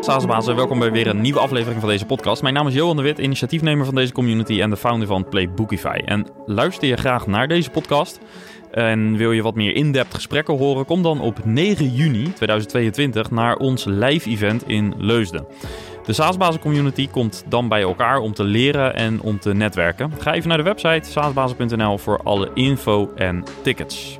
[0.00, 2.42] Saasbazen, welkom bij weer een nieuwe aflevering van deze podcast.
[2.42, 6.00] Mijn naam is Johan de Wit, initiatiefnemer van deze community en de founder van Playbookify.
[6.04, 8.18] En luister je graag naar deze podcast
[8.70, 13.56] en wil je wat meer in-depth gesprekken horen, kom dan op 9 juni 2022 naar
[13.56, 15.46] ons live event in Leusden.
[16.06, 20.12] De Saasbazen community komt dan bij elkaar om te leren en om te netwerken.
[20.18, 24.18] Ga even naar de website saasbazen.nl voor alle info en tickets.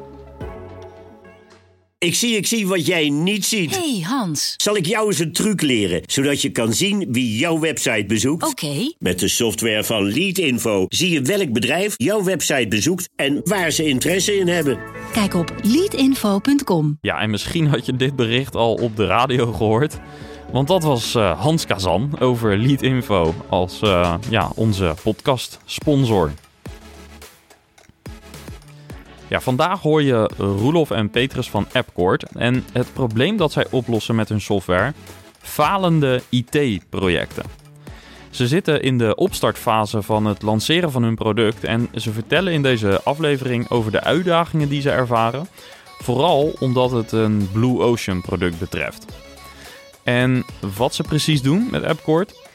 [2.01, 3.77] Ik zie, ik zie wat jij niet ziet.
[3.77, 4.55] hey Hans.
[4.57, 8.46] Zal ik jou eens een truc leren, zodat je kan zien wie jouw website bezoekt?
[8.46, 8.93] Oké.
[8.99, 13.89] Met de software van Leadinfo zie je welk bedrijf jouw website bezoekt en waar ze
[13.89, 14.79] interesse in hebben.
[15.13, 16.99] Kijk op leadinfo.com.
[17.00, 19.98] Ja, en misschien had je dit bericht al op de radio gehoord.
[20.53, 26.32] Want dat was uh, Hans Kazan over Leadinfo als uh, ja, onze podcast sponsor.
[29.30, 34.14] Ja, vandaag hoor je Roelof en Petrus van AppCourt en het probleem dat zij oplossen
[34.14, 34.92] met hun software:
[35.39, 37.44] falende IT-projecten.
[38.31, 42.62] Ze zitten in de opstartfase van het lanceren van hun product en ze vertellen in
[42.62, 45.48] deze aflevering over de uitdagingen die ze ervaren,
[45.98, 49.05] vooral omdat het een Blue Ocean product betreft.
[50.03, 50.44] En
[50.77, 52.48] wat ze precies doen met AppCourt?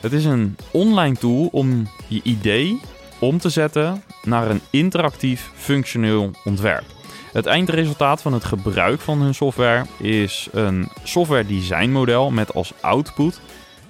[0.00, 2.80] Het is een online tool om je idee
[3.18, 6.84] om te zetten naar een interactief functioneel ontwerp.
[7.32, 12.72] Het eindresultaat van het gebruik van hun software is een software design model met als
[12.80, 13.40] output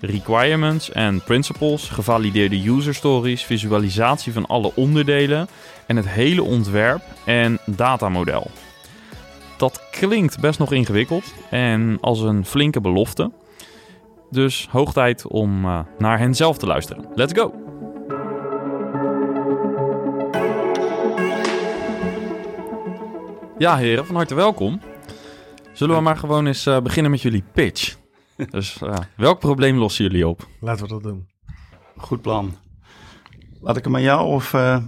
[0.00, 5.48] requirements en principles, gevalideerde user stories, visualisatie van alle onderdelen
[5.86, 8.50] en het hele ontwerp en datamodel.
[9.56, 13.30] Dat klinkt best nog ingewikkeld en als een flinke belofte.
[14.30, 17.04] Dus hoog tijd om uh, naar hen zelf te luisteren.
[17.14, 17.61] Let's go!
[23.62, 24.80] Ja, heren, van harte welkom.
[25.72, 27.96] Zullen we maar gewoon eens uh, beginnen met jullie pitch?
[28.50, 30.46] Dus uh, welk probleem lossen jullie op?
[30.60, 31.28] Laten we dat doen.
[31.96, 32.56] Goed plan.
[33.60, 34.52] Laat ik hem aan jou of...
[34.52, 34.78] Uh...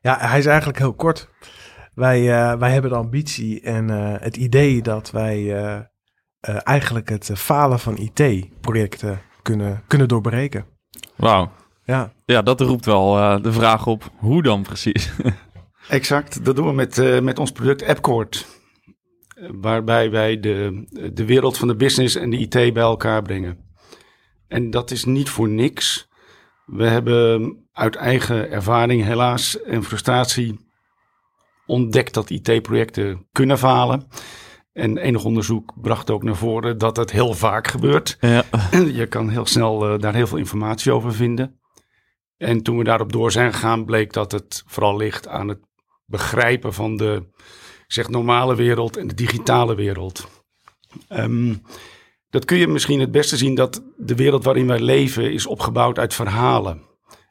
[0.00, 1.28] Ja, hij is eigenlijk heel kort.
[1.94, 2.24] Wij,
[2.58, 3.88] wij hebben de ambitie en
[4.20, 5.54] het idee dat wij
[6.40, 10.66] eigenlijk het falen van IT-projecten kunnen, kunnen doorbreken.
[11.16, 11.50] Wauw.
[11.82, 12.12] Ja.
[12.24, 15.12] ja, dat roept wel de vraag op hoe dan precies?
[15.88, 18.46] Exact, dat doen we met, uh, met ons product AppCourt.
[19.60, 23.58] Waarbij wij de, de wereld van de business en de IT bij elkaar brengen.
[24.48, 26.08] En dat is niet voor niks.
[26.66, 30.58] We hebben uit eigen ervaring helaas en frustratie
[31.66, 34.06] ontdekt dat IT-projecten kunnen falen.
[34.72, 38.16] En enig onderzoek bracht ook naar voren dat het heel vaak gebeurt.
[38.20, 38.44] Ja.
[39.00, 41.60] Je kan heel snel uh, daar heel veel informatie over vinden.
[42.36, 45.60] En toen we daarop door zijn gegaan, bleek dat het vooral ligt aan het
[46.06, 47.26] begrijpen van de
[47.86, 50.28] zeg, normale wereld en de digitale wereld.
[51.08, 51.62] Um,
[52.30, 55.98] dat kun je misschien het beste zien dat de wereld waarin wij leven is opgebouwd
[55.98, 56.82] uit verhalen.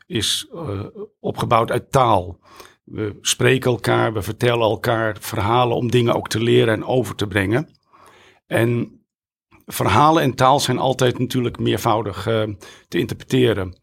[0.07, 0.85] Is uh,
[1.19, 2.39] opgebouwd uit taal.
[2.83, 7.27] We spreken elkaar, we vertellen elkaar verhalen om dingen ook te leren en over te
[7.27, 7.69] brengen.
[8.47, 8.99] En
[9.65, 12.43] verhalen en taal zijn altijd natuurlijk meervoudig uh,
[12.87, 13.77] te interpreteren.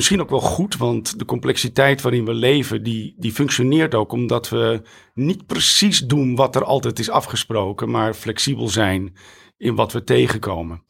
[0.00, 4.48] Misschien ook wel goed, want de complexiteit waarin we leven, die, die functioneert ook omdat
[4.48, 4.82] we
[5.14, 9.16] niet precies doen wat er altijd is afgesproken, maar flexibel zijn
[9.56, 10.82] in wat we tegenkomen.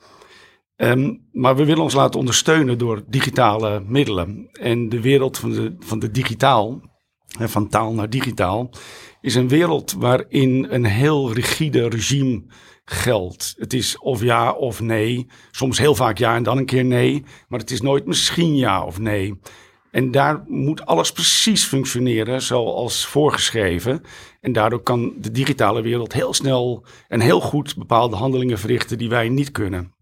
[0.76, 4.48] Um, maar we willen ons laten ondersteunen door digitale middelen.
[4.52, 6.80] En de wereld van de, van de digitaal,
[7.38, 8.70] van taal naar digitaal,
[9.20, 12.42] is een wereld waarin een heel rigide regime
[12.90, 13.54] geldt.
[13.58, 15.26] Het is of ja of nee.
[15.50, 17.24] Soms heel vaak ja en dan een keer nee.
[17.48, 19.38] Maar het is nooit misschien ja of nee.
[19.90, 24.02] En daar moet alles precies functioneren zoals voorgeschreven.
[24.40, 29.08] En daardoor kan de digitale wereld heel snel en heel goed bepaalde handelingen verrichten die
[29.08, 29.94] wij niet kunnen.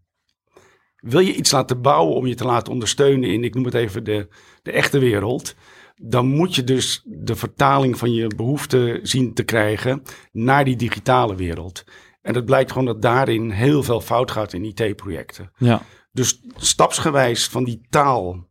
[0.97, 4.04] Wil je iets laten bouwen om je te laten ondersteunen in, ik noem het even
[4.04, 4.28] de,
[4.62, 5.54] de echte wereld,
[5.97, 11.34] dan moet je dus de vertaling van je behoeften zien te krijgen naar die digitale
[11.34, 11.84] wereld.
[12.28, 15.51] En het blijkt gewoon dat daarin heel veel fout gaat in IT-projecten.
[15.57, 15.83] Ja.
[16.13, 18.48] Dus stapsgewijs van die taal,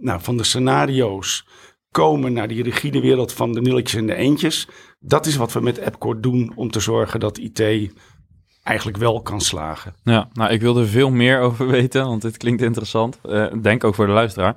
[0.00, 1.46] nou, van de scenario's,
[1.90, 4.68] komen naar die rigide wereld van de nulletjes en de eentjes.
[4.98, 7.92] Dat is wat we met AppCore doen om te zorgen dat IT
[8.62, 9.94] eigenlijk wel kan slagen.
[10.02, 13.18] Ja, nou, ik wil er veel meer over weten, want dit klinkt interessant.
[13.24, 14.56] Uh, denk ook voor de luisteraar.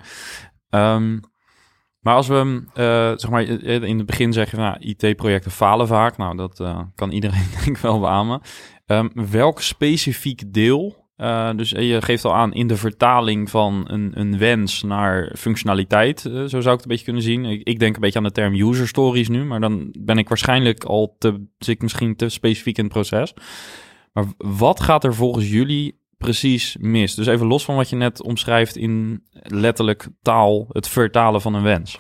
[0.70, 1.20] Um,
[2.06, 6.18] maar als we, uh, zeg maar, in het begin zeggen, nou, IT-projecten falen vaak.
[6.18, 8.42] Nou, dat uh, kan iedereen denk ik wel beamen.
[8.86, 14.12] Um, welk specifiek deel, uh, dus je geeft al aan in de vertaling van een,
[14.14, 17.46] een wens naar functionaliteit, zo zou ik het een beetje kunnen zien.
[17.46, 20.28] Ik, ik, denk een beetje aan de term user stories nu, maar dan ben ik
[20.28, 23.34] waarschijnlijk al te, zit ik misschien te specifiek in het proces.
[24.14, 27.16] Maar wat gaat er volgens jullie precies mis?
[27.16, 31.64] Dus even los van wat je net omschrijft in letterlijk taal, het vertalen van een
[31.64, 32.00] wens.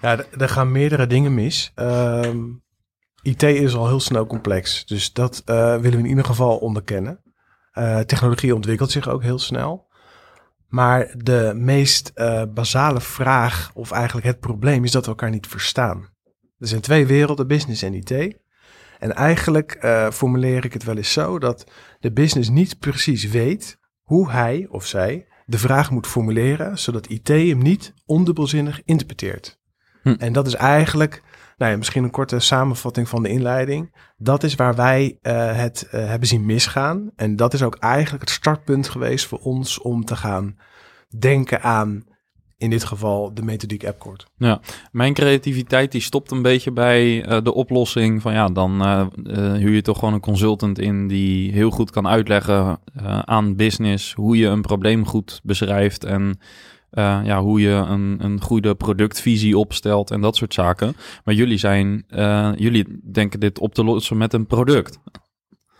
[0.00, 1.72] Ja, er gaan meerdere dingen mis.
[1.74, 2.38] Ehm,
[3.22, 7.20] IT is al heel snel complex, dus dat eh, willen we in ieder geval onderkennen.
[7.72, 9.88] Eh, technologie ontwikkelt zich ook heel snel.
[10.68, 15.46] Maar de meest eh, basale vraag, of eigenlijk het probleem, is dat we elkaar niet
[15.46, 16.08] verstaan.
[16.58, 18.38] Er zijn twee werelden, business en IT.
[19.00, 21.70] En eigenlijk eh, formuleer ik het wel eens zo dat
[22.00, 27.28] de business niet precies weet hoe hij of zij de vraag moet formuleren, zodat IT
[27.28, 29.58] hem niet ondubbelzinnig interpreteert.
[30.02, 30.14] Hm.
[30.18, 31.22] En dat is eigenlijk,
[31.56, 33.94] nou ja, misschien een korte samenvatting van de inleiding.
[34.16, 37.10] Dat is waar wij eh, het eh, hebben zien misgaan.
[37.16, 40.56] En dat is ook eigenlijk het startpunt geweest voor ons om te gaan
[41.18, 42.04] denken aan,
[42.60, 44.26] in dit geval, de methodiek AppCord.
[44.92, 49.52] Mijn creativiteit die stopt een beetje bij eh, de oplossing van ja, dan eh, eh,
[49.52, 54.12] huur je toch gewoon een consultant in die heel goed kan uitleggen eh, aan business
[54.14, 56.38] hoe je een probleem goed beschrijft en
[56.90, 60.96] eh, ja, hoe je een, een goede productvisie opstelt en dat soort zaken.
[61.24, 64.98] Maar jullie zijn, eh, jullie denken dit op te lossen met een product.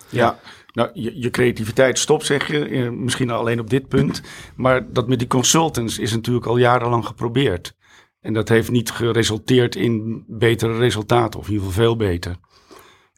[0.09, 0.39] Ja,
[0.73, 2.91] nou, je, je creativiteit stopt, zeg je.
[2.91, 4.23] Misschien alleen op dit punt.
[4.57, 7.77] Maar dat met die consultants is natuurlijk al jarenlang geprobeerd.
[8.21, 12.37] En dat heeft niet geresulteerd in betere resultaten, of in ieder geval veel beter.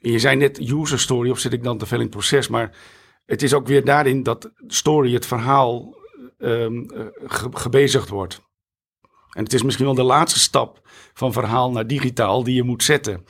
[0.00, 2.48] En je zei net user story, of zit ik dan te veel in het proces?
[2.48, 2.76] Maar
[3.26, 5.94] het is ook weer daarin dat story, het verhaal,
[6.38, 8.40] ehm, eh, ge- gebezigd wordt.
[9.32, 10.80] En het is misschien wel de laatste stap
[11.14, 13.24] van verhaal naar digitaal die je moet zetten.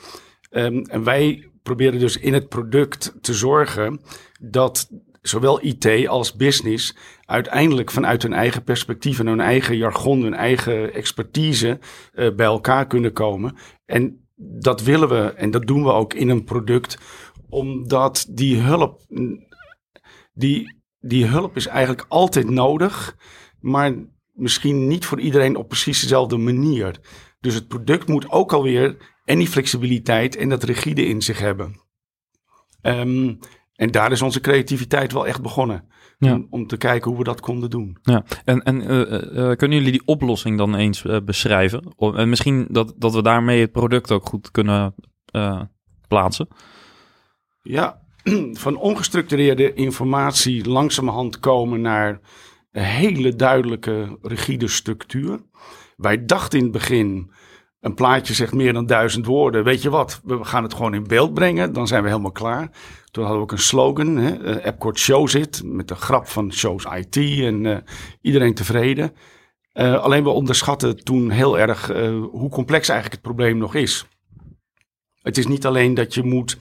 [0.50, 4.00] Ehm, en wij proberen dus in het product te zorgen
[4.40, 4.88] dat
[5.22, 10.94] zowel IT als business uiteindelijk vanuit hun eigen perspectief en hun eigen jargon, hun eigen
[10.94, 11.78] expertise
[12.12, 13.56] eh, bij elkaar kunnen komen.
[13.84, 16.98] En dat willen we en dat doen we ook in een product,
[17.48, 19.00] omdat die hulp,
[20.32, 23.16] die, die hulp is eigenlijk altijd nodig,
[23.60, 23.94] maar
[24.32, 27.00] misschien niet voor iedereen op precies dezelfde manier.
[27.40, 28.96] Dus het product moet ook alweer
[29.32, 31.80] en die flexibiliteit en dat rigide in zich hebben.
[32.80, 33.34] Ehm,
[33.74, 35.90] en daar is onze creativiteit wel echt begonnen.
[36.18, 36.34] Ja.
[36.34, 37.96] Om, om te kijken hoe we dat konden doen.
[38.02, 41.92] Ja, en, en eh, eh, eh, kunnen jullie die oplossing dan eens beschrijven?
[41.96, 44.94] O- En misschien dat, dat we daarmee het product ook goed kunnen
[46.08, 46.48] plaatsen.
[47.62, 48.00] Ja,
[48.64, 52.20] van ongestructureerde informatie langzamerhand komen naar
[52.72, 55.40] een hele duidelijke, rigide structuur.
[55.96, 57.32] Wij dachten in het begin,
[57.82, 59.64] een plaatje zegt meer dan duizend woorden.
[59.64, 62.70] Weet je wat, we gaan het gewoon in beeld brengen, dan zijn we helemaal klaar.
[63.10, 66.52] Toen hadden we ook een slogan, hè, eh, Epcot Show zit, met de grap van
[66.52, 67.76] Shows IT en eh,
[68.20, 69.12] iedereen tevreden.
[69.72, 74.06] Eh, alleen we onderschatten toen heel erg eh, hoe complex eigenlijk het probleem nog is.
[75.22, 76.58] Het is niet alleen dat je moet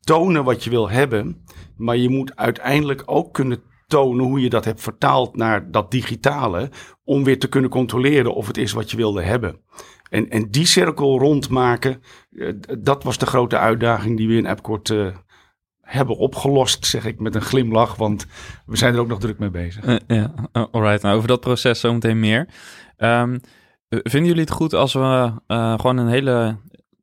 [0.00, 1.44] tonen wat je wil hebben,
[1.76, 6.70] maar je moet uiteindelijk ook kunnen tonen hoe je dat hebt vertaald naar dat digitale,
[7.04, 9.60] om weer te kunnen controleren of het is wat je wilde hebben.
[10.08, 14.90] En, en die cirkel rondmaken, eh, dat was de grote uitdaging die we in Epcot
[14.90, 15.06] eh,
[15.80, 18.26] hebben opgelost, zeg ik met een glimlach, want
[18.66, 19.84] we zijn er ook nog druk mee bezig.
[19.84, 21.02] Eh, ja, uh, alright.
[21.02, 22.48] Nou, over dat proces zometeen meer.
[22.96, 23.38] Ehm,
[23.88, 26.56] eh, vinden jullie het goed als we eh, gewoon een hele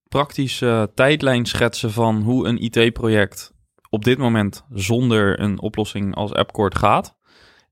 [0.08, 3.54] praktische tijdlijn schetsen van hoe een IT-project
[3.90, 7.18] op dit moment zonder een oplossing als AppCord gaat?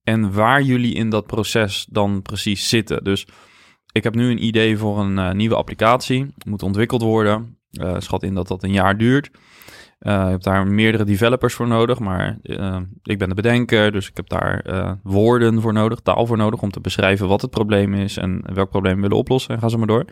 [0.04, 3.04] En waar jullie in dat proces dan precies zitten.
[3.04, 3.28] Dus
[3.92, 6.34] ik heb nu een idee voor een eh, nieuwe applicatie.
[6.46, 7.58] Moet ontwikkeld worden.
[7.72, 9.30] Eh, schat in dat dat een jaar duurt.
[10.00, 12.38] Uh, je hebt daar meerdere developers voor nodig, maar
[13.04, 14.64] ik ben de bedenker, dus ik heb daar
[15.04, 18.70] woorden voor nodig, taal voor nodig om te beschrijven wat het probleem is en welk
[18.70, 19.56] probleem we willen oplossen.
[19.56, 20.06] En ga zo maar door.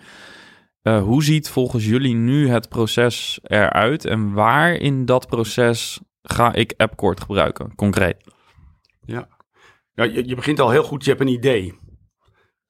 [0.81, 6.73] Hoe ziet volgens jullie nu het proces eruit en waar in dat proces ga ik
[6.77, 8.17] AppCord gebruiken, concreet?
[9.05, 9.27] Ja,
[9.93, 11.73] ja je, begint al heel goed, je hebt een idee.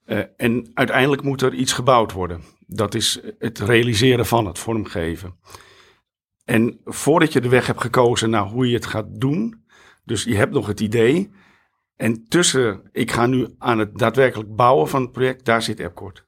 [0.09, 2.41] Uh, en uiteindelijk moet er iets gebouwd worden.
[2.67, 5.39] Dat is het realiseren van het vormgeven.
[6.45, 9.65] En voordat je de weg hebt gekozen naar hoe je het gaat doen,
[10.03, 11.31] dus je hebt nog het idee.
[11.95, 16.25] En tussen, ik ga nu aan het daadwerkelijk bouwen van het project, daar zit AppCord.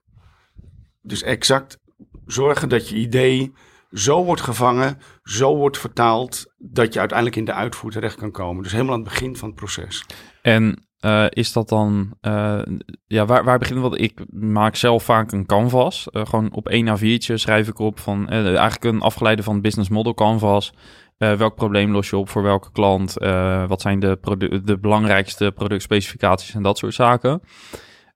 [1.01, 1.77] Dus exact
[2.25, 3.53] zorgen dat je idee
[3.91, 8.63] zo wordt gevangen, zo wordt vertaald, dat je uiteindelijk in de uitvoer terecht kan komen.
[8.63, 10.05] Dus helemaal aan het begin van het proces.
[10.41, 12.61] En uh, is dat dan, uh,
[13.07, 13.97] ja, waar, waar beginnen we?
[13.97, 16.07] Ik maak zelf vaak een canvas.
[16.11, 20.13] Uh, gewoon op één A4'tje schrijf ik op van, eigenlijk een afgeleide van business model
[20.13, 20.73] canvas.
[21.17, 23.13] welk probleem los je op voor welke klant?
[23.67, 24.17] wat zijn de,
[24.63, 27.41] de belangrijkste productspecificaties en dat soort zaken?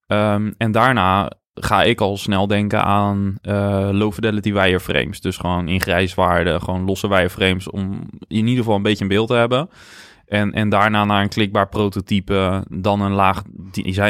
[0.07, 5.21] Um, en daarna ga ik al snel denken aan eh, low fidelity wireframes.
[5.21, 9.27] Dus gewoon in grijswaarde, gewoon losse wireframes om in ieder geval een beetje een beeld
[9.27, 9.69] te hebben.
[10.27, 13.41] En, en daarna naar een klikbaar prototype, dan een laag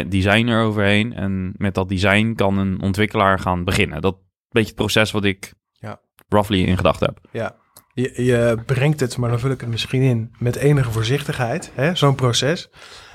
[0.07, 1.13] design, eroverheen.
[1.13, 4.01] En met dat design kan een ontwikkelaar gaan beginnen.
[4.01, 5.99] Dat is een beetje het proces wat ik Ja.
[6.29, 7.19] roughly in gedachten heb.
[7.31, 7.55] Ja.
[7.93, 11.71] Je, je brengt het, maar dan vul ik het misschien in, met enige voorzichtigheid.
[11.93, 12.69] Zo'n proces.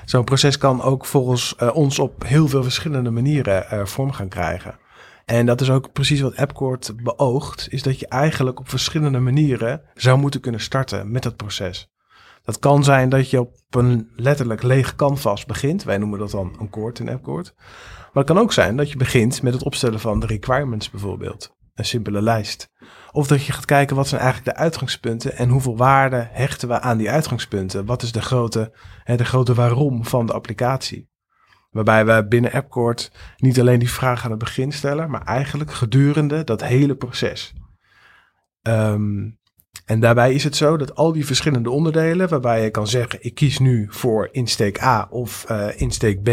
[0.05, 4.27] Zo'n proces kan ook volgens eh, ons op heel veel verschillende manieren eh, vorm gaan
[4.27, 4.79] krijgen.
[5.25, 9.81] En dat is ook precies wat AppCourt beoogt, is dat je eigenlijk op verschillende manieren
[9.93, 11.90] zou moeten kunnen starten met dat proces.
[12.43, 15.83] Dat kan zijn dat je op een letterlijk leeg canvas begint.
[15.83, 17.53] Wij noemen dat dan een koord in AppCourt.
[17.57, 21.55] Maar het kan ook zijn dat je begint met het opstellen van de requirements bijvoorbeeld.
[21.73, 22.71] Een simpele lijst.
[23.11, 26.79] Of dat je gaat kijken wat zijn eigenlijk de uitgangspunten en hoeveel waarde hechten we
[26.79, 27.85] aan die uitgangspunten.
[27.85, 31.09] Wat is de grote, de grote waarom van de applicatie.
[31.69, 36.43] Waarbij we binnen AppCourt niet alleen die vraag aan het begin stellen, maar eigenlijk gedurende
[36.43, 37.53] dat hele proces.
[38.61, 39.29] Ehm,
[39.91, 43.35] en daarbij is het zo dat al die verschillende onderdelen, waarbij je kan zeggen: ik
[43.35, 46.29] kies nu voor insteek A of eh, insteek B.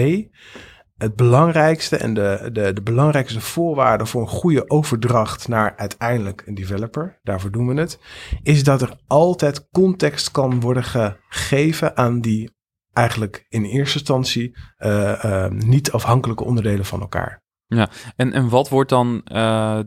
[0.96, 6.54] Het belangrijkste en de, de, de belangrijkste voorwaarde voor een goede overdracht naar uiteindelijk een
[6.54, 7.98] developer, daarvoor doen we het,
[8.42, 12.50] is dat er altijd context kan worden gegeven aan die
[12.92, 17.42] eigenlijk in eerste instantie eh, eh, niet afhankelijke onderdelen van elkaar.
[18.16, 19.20] En, en wat wordt dan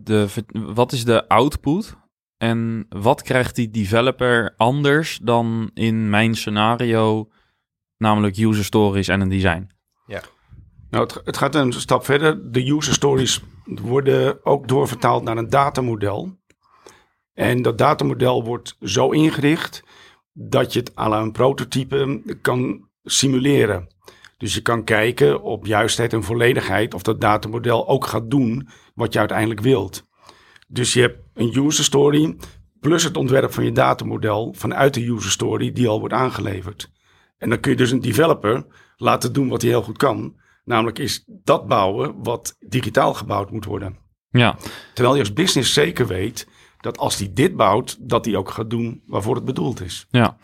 [0.04, 2.00] de, wat is de output?
[2.42, 7.30] En wat krijgt die developer anders dan in mijn scenario,
[7.98, 9.70] namelijk user stories en een design?
[10.90, 12.52] Nou, het, het gaat een stap verder.
[12.52, 16.40] De user stories worden ook doorvertaald naar een datamodel.
[17.34, 19.84] En dat datamodel wordt zo ingericht
[20.34, 23.88] dat je het la een prototype kan simuleren.
[24.38, 29.14] Dus je kan kijken op juistheid en volledigheid of dat datamodel ook gaat doen wat
[29.14, 30.10] je uiteindelijk wilt.
[30.68, 32.36] Dus je hebt een user story
[32.80, 36.92] plus het ontwerp van je datamodel vanuit de user story die al wordt aangeleverd.
[37.38, 38.66] En dan kun je dus een developer
[38.98, 40.36] laten doen wat hij heel goed kan.
[40.64, 43.98] Namelijk is dat bouwen wat digitaal gebouwd moet worden.
[44.30, 44.58] Ja,
[44.94, 46.48] Terwijl je als business zeker weet
[46.80, 50.08] dat als hij dit bouwt, dat hij ook gaat doen waarvoor het bedoeld is.
[50.10, 50.38] ja.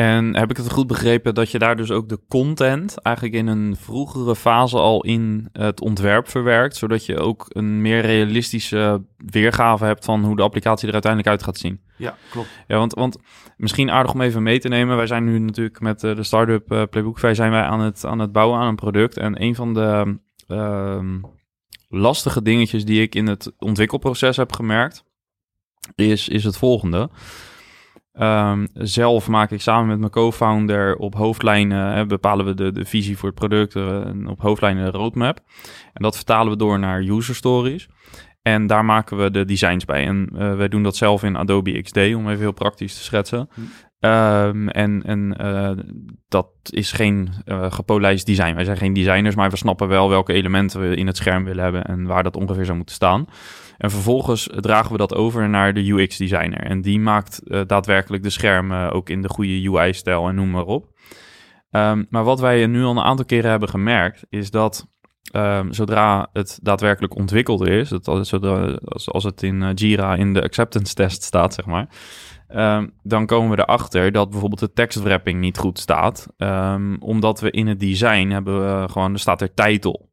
[0.00, 3.46] En heb ik het goed begrepen dat je daar dus ook de content eigenlijk in
[3.46, 9.84] een vroegere fase al in het ontwerp verwerkt, zodat je ook een meer realistische weergave
[9.84, 11.80] hebt van hoe de applicatie er uiteindelijk uit gaat zien?
[11.96, 12.48] Ja, klopt.
[12.66, 13.18] Ja, want, want
[13.56, 14.96] misschien aardig om even mee te nemen.
[14.96, 18.18] Wij zijn nu natuurlijk met eh, de Startup eh, Playbook zijn wij aan het, aan
[18.18, 19.16] het bouwen aan een product.
[19.16, 21.20] En een van de ehm,
[21.88, 25.04] lastige dingetjes die ik in het ontwikkelproces heb gemerkt,
[25.94, 27.10] is, is het volgende.
[28.20, 32.84] Ehm, zelf maak ik samen met mijn co-founder op hoofdlijnen, hè, bepalen we de, de
[32.84, 35.40] visie voor het product eh, en op hoofdlijnen de roadmap.
[35.92, 37.88] En dat vertalen we door naar user stories.
[38.42, 40.06] En daar maken we de designs bij.
[40.06, 43.48] En eh, wij doen dat zelf in Adobe XD, om even heel praktisch te schetsen.
[43.54, 43.60] Hm.
[44.00, 45.70] Ehm, en en eh,
[46.28, 48.54] dat is geen eh, gepolijst design.
[48.54, 51.62] Wij zijn geen designers, maar we snappen wel welke elementen we in het scherm willen
[51.62, 53.26] hebben en waar dat ongeveer zou moeten staan.
[53.80, 56.60] En vervolgens dragen we dat over naar de UX-designer.
[56.60, 60.64] En die maakt eh, daadwerkelijk de schermen ook in de goede UI-stijl en noem maar
[60.64, 60.88] op.
[61.70, 64.88] Ehm, maar wat wij nu al een aantal keren hebben gemerkt, is dat
[65.32, 68.32] ehm, zodra het daadwerkelijk ontwikkeld is, dat als,
[69.10, 71.88] als, het in eh, Jira in de acceptance test staat, zeg maar,
[72.48, 76.26] ehm, dan komen we erachter dat bijvoorbeeld de tekstwrapping niet goed staat.
[76.98, 80.09] Omdat we in het design hebben gewoon, er staat er titel.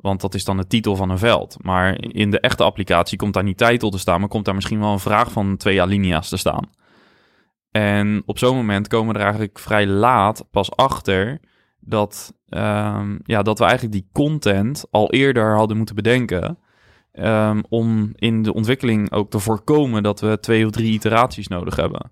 [0.00, 1.56] Want dat is dan de titel van een veld.
[1.62, 4.80] Maar in de echte applicatie komt daar niet titel te staan, maar komt daar misschien
[4.80, 6.70] wel een vraag van twee alinea's te staan.
[7.70, 11.40] En op zo'n moment komen we er eigenlijk vrij laat pas achter
[11.80, 16.58] dat, ehm, ja, dat we eigenlijk die content al eerder hadden moeten bedenken.
[17.12, 21.76] ehm, om in de ontwikkeling ook te voorkomen dat we twee of drie iteraties nodig
[21.76, 22.10] hebben.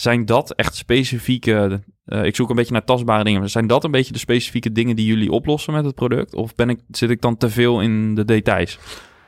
[0.00, 3.90] Zijn dat echt specifieke, eh, ik zoek een beetje naar tastbare dingen, zijn dat een
[3.90, 6.34] beetje de specifieke dingen die jullie oplossen met het product?
[6.34, 8.78] Of ben ik, zit ik dan te veel in de details?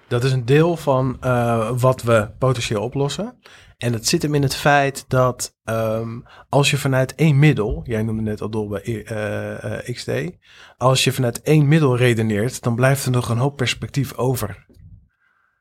[0.08, 3.34] Dat is een deel van eh, wat we potentieel oplossen.
[3.78, 8.02] En dat zit hem in het feit dat ehm, als je vanuit één middel, jij
[8.02, 10.10] noemde net Adobe eh, eh, XD,
[10.76, 14.66] als je vanuit één middel redeneert, dan blijft er nog een hoop perspectief over.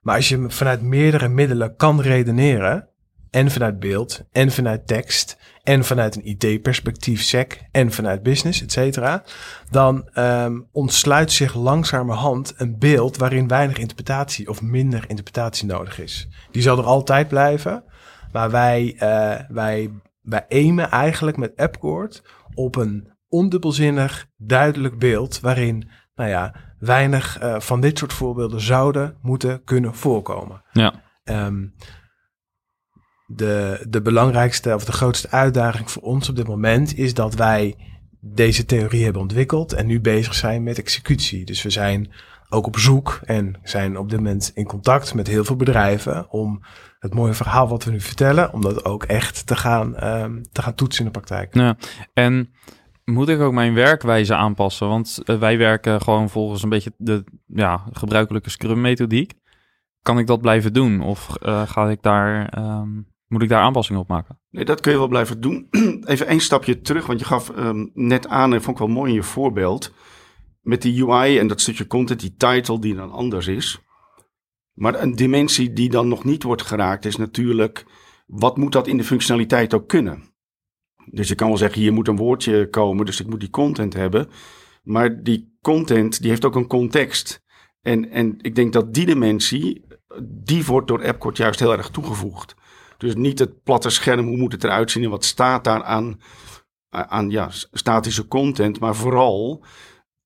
[0.02, 2.91] Maar als je vanuit meerdere middelen kan redeneren,
[3.32, 8.72] en vanuit beeld, en vanuit tekst, en vanuit een IT-perspectief, SEC, en vanuit business, et
[8.72, 9.24] cetera,
[9.70, 16.28] dan ehm, ontsluit zich langzamerhand een beeld waarin weinig interpretatie of minder interpretatie nodig is.
[16.52, 17.84] Die zal er altijd blijven,
[18.32, 19.90] maar wij, eh, wij,
[20.22, 22.24] wij aimen eigenlijk met AppCourt
[22.54, 29.18] op een ondubbelzinnig, duidelijk beeld waarin nou ja, weinig eh, van dit soort voorbeelden zouden
[29.22, 30.64] moeten kunnen voorkomen.
[30.72, 30.94] Ja.
[31.24, 31.66] Ehm,
[33.36, 37.76] de, de belangrijkste of de grootste uitdaging voor ons op dit moment is dat wij
[38.20, 41.46] deze theorie hebben ontwikkeld en nu bezig zijn met executie.
[41.46, 42.12] Dus we zijn
[42.50, 46.62] ook op zoek en zijn op dit moment in contact met heel veel bedrijven om
[47.00, 50.62] het mooie verhaal wat we nu vertellen, om dat ook echt te gaan, ehm, te
[50.62, 51.56] gaan toetsen in de praktijk.
[51.56, 51.78] Ja,
[52.14, 52.50] en
[53.06, 54.88] moet ik ook mijn werkwijze aanpassen?
[54.88, 59.34] Want eh, wij werken gewoon volgens een beetje de ja, gebruikelijke Scrum-methodiek.
[60.02, 61.02] Kan ik dat blijven doen?
[61.02, 62.90] Of eh, ga ik daar, ehm,
[63.32, 64.40] moet ik daar aanpassingen op maken?
[64.50, 65.68] Nee, dat kun je wel blijven doen.
[66.06, 69.10] Even één stapje terug, want je gaf ehm, net aan, en vond ik wel mooi
[69.10, 69.94] in je voorbeeld,
[70.62, 73.80] met die UI en dat stukje content, die title die dan anders is.
[74.74, 77.86] Maar een dimensie die dan nog niet wordt geraakt is natuurlijk,
[78.26, 80.24] wat moet dat in de functionaliteit ook kunnen?
[81.06, 83.94] Dus je kan wel zeggen, hier moet een woordje komen, dus ik moet die content
[83.94, 84.30] hebben.
[84.84, 87.44] Maar die content, die heeft ook een context.
[87.82, 89.86] En, en ik denk dat die dimensie,
[90.24, 92.56] die wordt door AppCode juist heel erg toegevoegd.
[93.02, 96.22] Dus niet het platte scherm, hoe moet het eruit zien en wat staat daar aan,
[96.90, 98.80] aan ja, statische content.
[98.80, 99.66] Maar vooral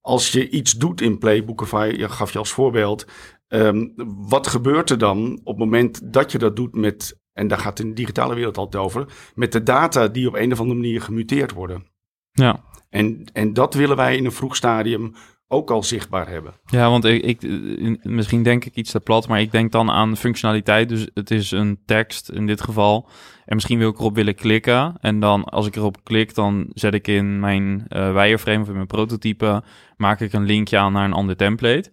[0.01, 3.08] als je iets doet in Playbookify, je gaf je als voorbeeld,
[3.48, 3.94] um,
[4.27, 7.79] wat gebeurt er dan op het moment dat je dat doet met, en daar gaat
[7.79, 9.05] in de digitale wereld altijd over,
[9.36, 11.88] met de data die op een of andere manier gemuteerd worden.
[12.32, 12.63] Ja.
[12.89, 15.13] En, en dat willen wij in een vroeg stadium
[15.47, 16.53] ook al zichtbaar hebben.
[16.65, 17.41] Ja, want ik, ik,
[18.03, 20.89] misschien denk ik iets te plat, maar ik denk dan aan functionaliteit.
[20.89, 23.09] Dus het is een tekst in dit geval.
[23.45, 24.95] En misschien wil ik erop willen klikken.
[24.99, 28.73] En dan als ik erop klik, dan zet ik in mijn uh, wireframe of in
[28.73, 29.63] mijn prototype,
[29.97, 31.91] maak ik een linkje aan naar een ander template.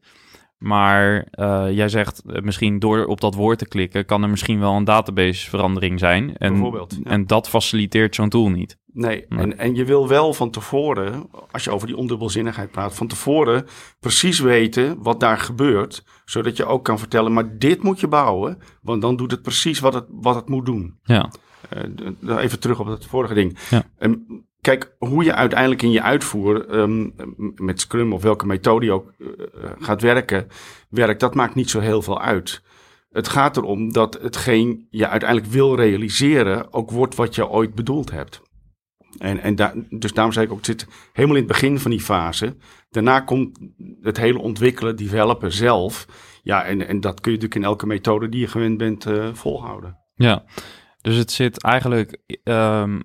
[0.62, 4.60] Maar uh, jij zegt uh, misschien door op dat woord te klikken, kan er misschien
[4.60, 6.36] wel een database verandering zijn.
[6.36, 6.98] En, Bijvoorbeeld.
[7.04, 7.10] Ja.
[7.10, 8.78] en dat faciliteert zo'n tool niet.
[8.92, 13.06] Nee, En, en je wil wel van tevoren, als je over die ondubbelzinnigheid praat, van
[13.06, 13.66] tevoren
[14.00, 16.04] precies weten wat daar gebeurt.
[16.24, 19.80] Zodat je ook kan vertellen, maar dit moet je bouwen, want dan doet het precies
[19.80, 20.98] wat het, wat het moet doen.
[21.02, 21.30] Ja.
[22.20, 23.58] Uh, even terug op het vorige ding.
[23.70, 23.82] Ja.
[23.98, 27.14] Um, kijk, hoe je uiteindelijk in je uitvoer um,
[27.54, 29.28] met Scrum of welke methode je ook uh,
[29.78, 30.48] gaat werken,
[30.88, 32.62] werkt, dat maakt niet zo heel veel uit.
[33.10, 38.10] Het gaat erom dat hetgeen je uiteindelijk wil realiseren ook wordt wat je ooit bedoeld
[38.10, 38.42] hebt.
[39.18, 41.90] En, en da dus daarom zei ik ook, het zit helemaal in het begin van
[41.90, 42.56] die fase.
[42.90, 43.58] Daarna komt
[44.00, 46.06] het hele ontwikkelen, developen zelf.
[46.42, 49.28] Ja, en, en dat kun je natuurlijk in elke methode die je gewend bent uh,
[49.32, 49.98] volhouden.
[50.14, 50.44] Ja,
[51.00, 53.02] dus het zit eigenlijk um,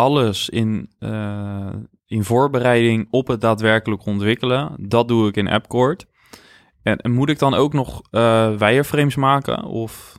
[0.00, 1.72] alles in, uh,
[2.06, 4.74] in voorbereiding op het daadwerkelijk ontwikkelen.
[4.78, 6.06] Dat doe ik in AppCord.
[6.82, 9.64] En, moet ik dan ook nog uh, wireframes maken?
[9.64, 10.18] Of,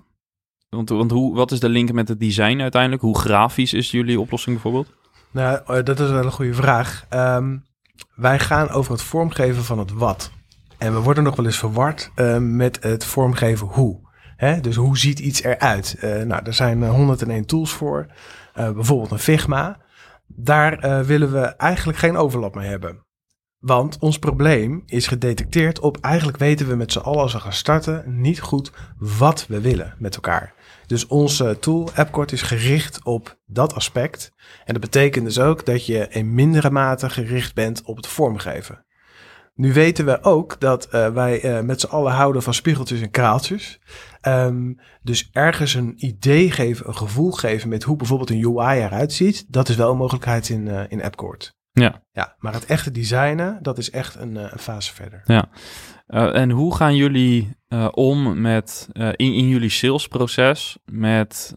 [0.70, 3.02] want want hoe, wat is de link met het design uiteindelijk?
[3.02, 4.94] Hoe grafisch is jullie oplossing bijvoorbeeld?
[5.32, 7.06] Nou, dat is wel een goede vraag.
[7.10, 7.64] Um,
[8.16, 10.32] wij gaan over het vormgeven van het wat.
[10.78, 14.10] En we worden nog wel eens verward uh, met het vormgeven hoe.
[14.62, 15.98] Dus hoe ziet iets eruit?
[16.04, 18.08] Uh, nou, er zijn 101 tools voor.
[18.58, 19.80] Uh, bijvoorbeeld een Figma.
[20.28, 23.06] Daar willen we eigenlijk geen overlap mee hebben.
[23.62, 27.54] Want ons probleem is gedetecteerd op eigenlijk weten we met z'n allen als we gaan
[27.54, 30.54] starten niet goed wat we willen met elkaar.
[30.88, 34.32] Dus onze tool AppCord is gericht op dat aspect.
[34.66, 38.86] En dat betekent dus ook dat je in mindere mate gericht bent op het vormgeven.
[39.54, 43.80] Nu weten we ook dat uh, wij met z'n allen houden van spiegeltjes en kraaltjes.
[44.28, 49.14] Um, dus ergens een idee geven, een gevoel geven met hoe bijvoorbeeld een UI eruit
[49.14, 49.46] ziet.
[49.48, 51.60] Dat is wel een mogelijkheid in, uh, in AppCord.
[51.72, 52.04] Ja.
[52.12, 55.22] ja, maar het echte designen, dat is echt een, een fase verder.
[55.26, 55.50] Ja.
[56.08, 61.56] Uh, en hoe gaan jullie uh, om met in, in jullie salesproces met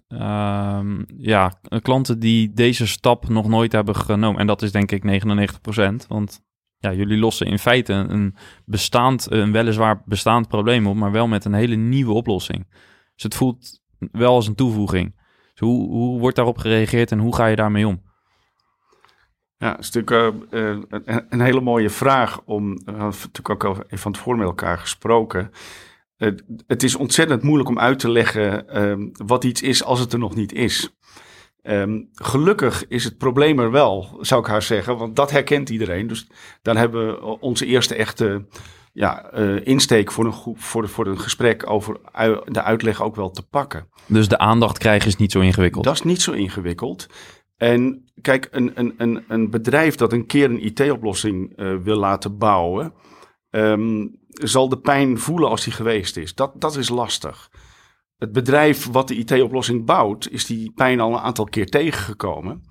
[1.17, 4.41] ja, klanten die deze stap nog nooit hebben genomen?
[4.41, 5.25] En dat is denk ik
[6.05, 6.07] 99%.
[6.09, 6.43] Want
[6.85, 11.45] ja, jullie lossen in feite een bestaand, een weliswaar bestaand probleem op, maar wel met
[11.45, 12.67] een hele nieuwe oplossing.
[13.15, 13.81] Dus het voelt
[14.13, 15.15] wel als een toevoeging.
[15.51, 18.03] Dus hoe, hoe wordt daarop gereageerd en hoe ga je daarmee om?
[19.57, 23.65] Ja, dat is natuurlijk uh, een, een, hele mooie vraag om, we hebben natuurlijk ook
[23.65, 25.51] al van tevoren met elkaar gesproken.
[26.67, 30.19] Het is ontzettend moeilijk om uit te leggen uh, wat iets is als het er
[30.19, 30.97] nog niet is.
[31.67, 36.07] Um, gelukkig is het probleem er wel, zou ik haar zeggen, want dat herkent iedereen.
[36.07, 36.27] Dus
[36.63, 38.47] dan hebben we onze eerste echte
[38.93, 39.31] ja,
[39.63, 42.01] insteek voor een, voor, voor een gesprek over
[42.45, 43.89] de uitleg ook wel te pakken.
[44.07, 45.85] Dus de aandacht krijgen is niet zo ingewikkeld?
[45.85, 47.07] Dat is niet zo ingewikkeld.
[47.57, 52.39] En kijk, een, een, een, een bedrijf dat een keer een IT-oplossing uh, wil laten
[52.39, 52.93] bouwen,
[53.51, 56.35] um, zal de pijn voelen als die geweest is.
[56.35, 57.51] Dat, dat is lastig.
[58.25, 62.63] Het bedrijf wat de IT-oplossing bouwt, is die pijn al een aantal keer tegengekomen.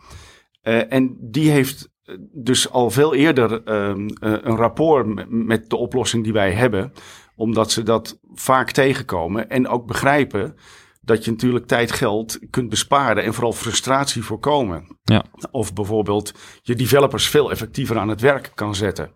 [0.63, 5.69] Uh, en die heeft eh, dus al veel eerder ehm, eh, een rapport met, met
[5.69, 6.91] de oplossing die wij hebben.
[7.35, 10.55] Omdat ze dat vaak tegenkomen en ook begrijpen
[11.01, 14.97] dat je natuurlijk tijd, geld kunt besparen en vooral frustratie voorkomen.
[15.03, 15.23] Ja.
[15.51, 19.11] Of bijvoorbeeld je developers veel effectiever aan het werk kan zetten.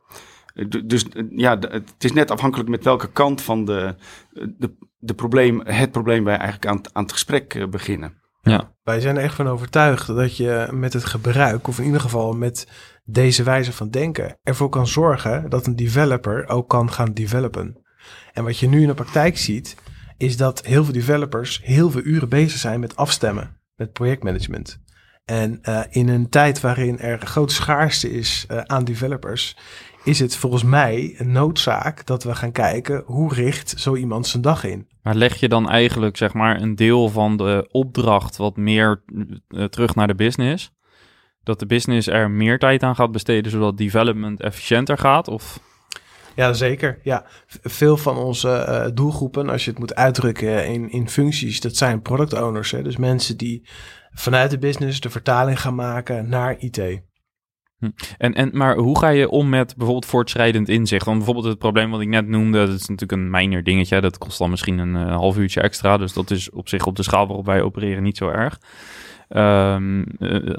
[0.70, 3.96] Du- Dus ja, het is net afhankelijk met welke kant van de,
[4.58, 8.26] de, de probleem, het probleem wij eigenlijk aan, het- aan het gesprek eh, beginnen.
[8.42, 12.02] Ja, Wij zijn er echt van overtuigd dat je met het gebruik, of in ieder
[12.02, 12.68] geval met
[13.06, 17.82] deze wijze van denken, ervoor kan zorgen dat een developer ook kan gaan developen.
[18.34, 19.76] En wat je nu in de praktijk ziet,
[20.18, 24.80] is dat heel veel developers heel veel uren bezig zijn met afstemmen, met projectmanagement.
[25.26, 29.58] En eh, in een tijd waarin er grote schaarste is eh, aan developers,
[30.08, 34.42] is het volgens mij een noodzaak dat we gaan kijken hoe richt zo iemand zijn
[34.42, 34.88] dag in.
[35.02, 39.04] maar leg je dan eigenlijk zeg maar een deel van de opdracht wat meer
[39.48, 40.72] eh, terug naar de business?
[41.44, 45.28] Dat de business er meer tijd aan gaat besteden, zodat development efficiënter gaat?
[45.28, 45.60] Of
[46.36, 47.00] Ja, zeker.
[47.04, 47.26] Ja,
[47.62, 52.02] veel van onze eh, doelgroepen, als je het moet uitdrukken in, in functies, dat zijn
[52.02, 52.72] product owners.
[52.72, 52.82] Hè?
[52.82, 53.68] Dus mensen die
[54.14, 57.02] vanuit de business de vertaling gaan maken naar IT.
[58.18, 61.06] En, en, maar hoe ga je om met bijvoorbeeld voortschrijdend inzicht?
[61.06, 64.02] Want bijvoorbeeld het probleem wat ik net noemde, dat is natuurlijk een minor dingetje.
[64.02, 65.98] Dat kost dan misschien een eh, half uurtje extra.
[65.98, 68.60] Dus dat is op zich op de schaal waarop wij opereren niet zo erg.
[69.28, 70.54] Ehm, eh,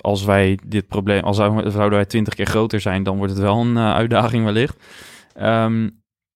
[0.00, 3.42] als wij dit probleem, als zou- zouden wij twintig keer groter zijn, dan wordt het
[3.42, 4.76] wel een eh, uitdaging wellicht.
[5.34, 5.88] Ehm,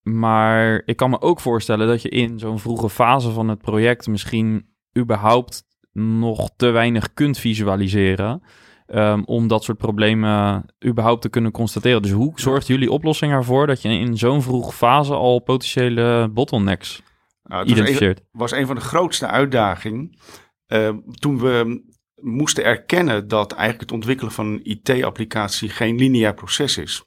[0.02, 4.06] maar ik kan me ook voorstellen dat je in zo'n vroege fase van het project
[4.06, 4.66] misschien
[4.98, 8.42] überhaupt nog te weinig kunt visualiseren.
[8.86, 12.02] Ehm, om dat soort problemen überhaupt te kunnen constateren.
[12.02, 17.02] Dus hoe zorgt jullie oplossing ervoor dat je in zo'n vroege fase al potentiële bottlenecks
[17.42, 18.22] Nou, het was een, identificeert?
[18.30, 20.18] was een van de grootste uitdagingen
[20.66, 21.84] eh, toen we
[22.20, 27.04] moesten erkennen dat eigenlijk het ontwikkelen van een IT-applicatie geen lineair proces is.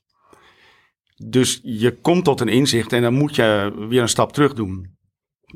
[1.25, 4.97] Dus je komt tot een inzicht en dan moet je weer een stap terug doen.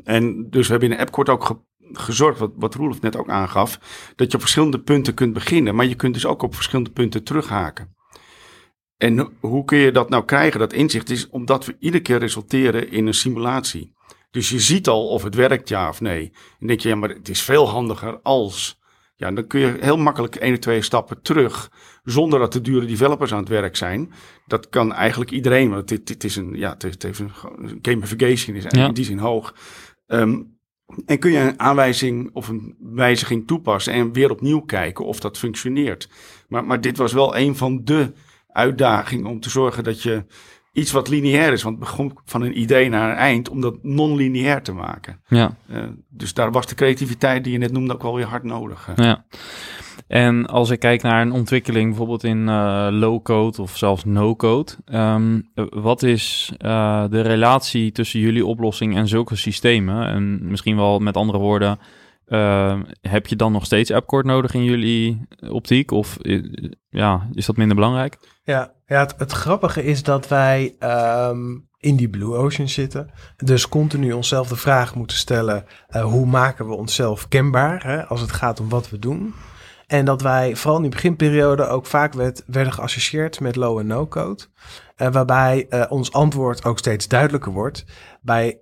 [0.03, 3.79] En dus we hebben in AppCourt ook gezorgd, wat, wat Roelof net ook aangaf,
[4.15, 7.23] dat je op verschillende punten kunt beginnen, maar je kunt dus ook op verschillende punten
[7.23, 7.95] terughaken.
[8.97, 12.91] En hoe kun je dat nou krijgen, dat inzicht, is omdat we iedere keer resulteren
[12.91, 13.93] in een simulatie.
[14.31, 16.23] Dus je ziet al of het werkt, ja of nee.
[16.23, 18.81] En dan denk je, ja, maar het is veel handiger als.
[19.15, 21.71] Ja, dan kun je heel makkelijk één of twee stappen terug,
[22.03, 24.13] zonder dat de dure developers aan het werk zijn.
[24.45, 27.31] Dat kan eigenlijk iedereen, want dit, dit is een, ja, het heeft, een,
[27.81, 28.87] gamification is Ja.
[28.87, 29.55] in die zin hoog.
[30.07, 30.41] Ehm,
[31.05, 35.37] en kun je een aanwijzing of een wijziging toepassen en weer opnieuw kijken of dat
[35.37, 36.09] functioneert.
[36.47, 38.13] Maar, maar dit was wel een van de
[38.47, 40.25] uitdagingen om te zorgen dat je
[40.71, 41.63] iets wat lineair is.
[41.63, 45.21] Want het begon van een idee naar een eind om dat non-lineair te maken.
[45.27, 48.43] Ja, Eh, dus daar was de creativiteit die je net noemde ook wel weer hard
[48.43, 48.87] nodig.
[48.95, 49.05] eh.
[49.05, 49.25] ja.
[50.13, 55.41] En als ik kijk naar een ontwikkeling bijvoorbeeld in eh, low-code of zelfs no-code, ehm,
[55.55, 60.07] eh, wat is eh, de relatie tussen jullie oplossing en zulke systemen?
[60.07, 61.79] En misschien wel met andere woorden,
[62.25, 65.91] eh, heb je dan nog steeds AppCord nodig in jullie optiek?
[65.91, 66.17] Of
[66.89, 68.17] ja, is dat minder belangrijk?
[68.43, 73.09] Ja, ja het, grappige is dat wij ehm, in die Blue Ocean zitten.
[73.37, 75.65] Dus continu onszelf de vraag moeten stellen:
[76.03, 79.33] hoe maken we onszelf kenbaar hè, als het gaat om wat we doen?
[79.87, 83.87] En dat wij vooral in die beginperiode ook vaak werd, werden geassocieerd met low- en
[83.87, 84.43] no-code.
[84.95, 87.85] Eh, waarbij eh, ons antwoord ook steeds duidelijker wordt.
[88.21, 88.59] Bij,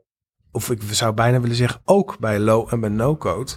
[0.51, 3.51] of ik zou bijna willen zeggen, ook bij low- en bij no-code.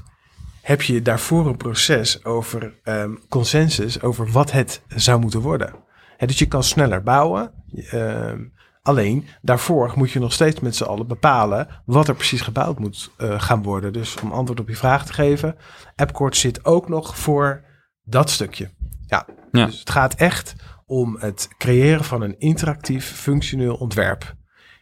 [0.62, 5.74] Heb je daarvoor een proces over ehm, consensus over wat het zou moeten worden.
[6.18, 7.53] Dus je kan sneller bouwen.
[7.90, 8.44] ehm,
[8.85, 13.11] alleen daarvoor moet je nog steeds met z'n allen bepalen wat er precies gebouwd moet
[13.16, 13.92] eh, gaan worden.
[13.92, 15.57] Dus om antwoord op je vraag te geven,
[15.97, 17.64] AppCord zit ook nog voor
[18.03, 18.70] dat stukje.
[19.07, 19.66] Ja, Ja.
[19.66, 20.55] dus het gaat echt
[20.87, 24.35] om het creëren van een interactief, functioneel ontwerp.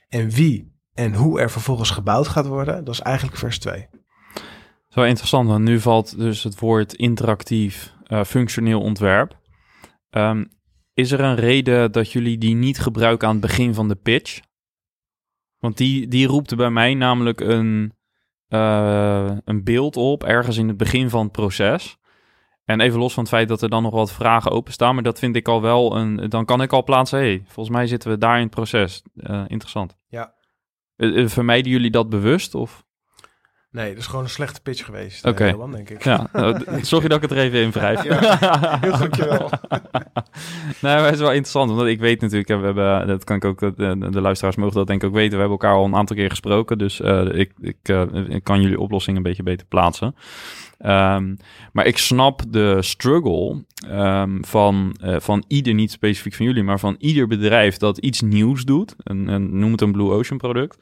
[0.08, 3.88] En wie en hoe er vervolgens gebouwd gaat worden, dat is eigenlijk vers 2.
[4.88, 9.38] Zo interessant, want nu valt dus het woord interactief, eh, functioneel ontwerp.
[10.10, 10.44] Ehm,
[10.94, 14.40] is er een reden dat jullie die niet gebruiken aan het begin van de pitch?
[15.58, 17.92] Want die, die roept bij mij namelijk een,
[18.48, 21.98] eh, een beeld op, ergens in het begin van het proces.
[22.64, 25.18] En even los van het feit dat er dan nog wat vragen openstaan, maar dat
[25.18, 26.28] vind ik al wel een.
[26.28, 29.02] Dan kan ik al plaatsen, hé, hey, volgens mij zitten we daar in het proces.
[29.16, 29.96] Eh, interessant.
[30.08, 30.34] Ja.
[30.96, 32.54] Eh, vermijden jullie dat bewust?
[32.54, 32.84] Of?
[33.72, 35.24] Nee, dat is gewoon een slechte pitch geweest.
[35.26, 35.44] Oké.
[35.44, 36.04] eh, Johan, denk ik.
[36.04, 38.00] Ja, nou, sorry dat ik het er even in wrijf.
[38.80, 39.50] Heel dankjewel.
[40.80, 43.36] nee, maar het is wel interessant, omdat ik weet natuurlijk, eh, we hebben, dat kan
[43.36, 45.76] ik ook, eh, de, de luisteraars mogen dat denk ik ook weten, we hebben elkaar
[45.76, 49.22] al een aantal keer gesproken, dus eh, ik, ik, eh, ik kan jullie oplossing een
[49.22, 50.14] beetje beter plaatsen.
[50.78, 51.34] Ehm,
[51.72, 56.78] maar ik snap de struggle ehm, van, eh, van ieder, niet specifiek van jullie, maar
[56.78, 60.78] van ieder bedrijf dat iets nieuws doet, een, een, noem het een Blue Ocean product,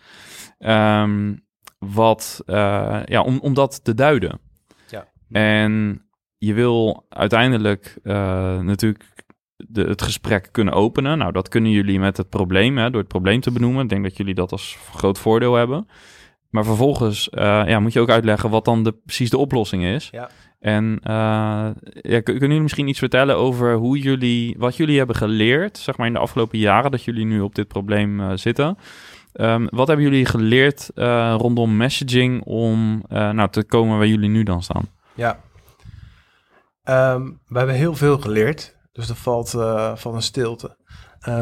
[0.59, 1.33] Ehm,
[1.87, 4.41] wat, eh, ja, om, om dat te duiden.
[4.89, 5.07] Ja.
[5.31, 6.03] En
[6.39, 9.05] je wil uiteindelijk eh, natuurlijk
[9.57, 11.19] de, het gesprek kunnen openen.
[11.19, 13.83] Nou, dat kunnen jullie met het probleem, hè, door het probleem te benoemen.
[13.83, 15.89] Ik denk dat jullie dat als groot voordeel hebben.
[16.51, 20.09] Maar vervolgens eh, ja, moet je ook uitleggen wat dan de, precies de oplossing is.
[20.11, 20.31] Ja.
[20.59, 21.13] En eh,
[21.93, 25.97] ja, kun- kunnen jullie misschien iets vertellen over hoe jullie, wat jullie hebben geleerd, zeg
[25.97, 28.77] maar in de afgelopen jaren dat jullie nu op dit probleem zitten?
[29.33, 34.29] Ehm, wat hebben jullie geleerd eh, rondom messaging om eh, nou, te komen waar jullie
[34.29, 34.89] nu dan staan?
[35.15, 35.41] Ja.
[36.83, 38.79] Ehm, we hebben heel veel geleerd.
[38.93, 40.79] Dus er valt, eh, van een stilte.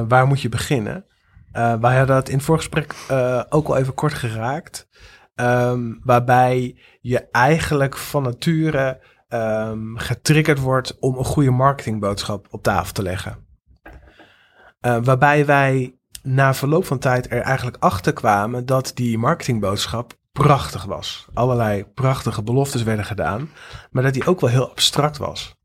[0.09, 1.05] Waar moet je beginnen?
[1.53, 2.95] Wij hadden het in het voorgesprek
[3.49, 4.89] ook al even kort geraakt.
[5.35, 9.01] Ehm, waarbij je eigenlijk van nature
[9.95, 13.47] getriggerd wordt om een goede marketingboodschap op tafel te leggen.
[14.81, 15.98] Waarbij wij
[16.35, 21.27] na verloop van tijd er eigenlijk achter kwamen dat die marketingboodschap prachtig was.
[21.35, 23.51] Allerlei prachtige beloftes werden gedaan,
[23.91, 25.57] maar dat die ook wel heel abstract was.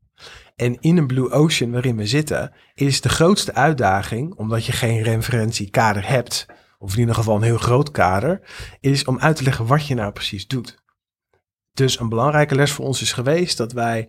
[0.56, 5.02] En in een Blue Ocean waarin we zitten, is de grootste uitdaging, omdat je geen
[5.02, 6.46] referentiekader hebt,
[6.78, 8.40] of in ieder geval een heel groot kader,
[8.80, 10.82] is om uit te leggen wat je nou precies doet.
[11.72, 14.08] Dus een belangrijke les voor ons is geweest dat wij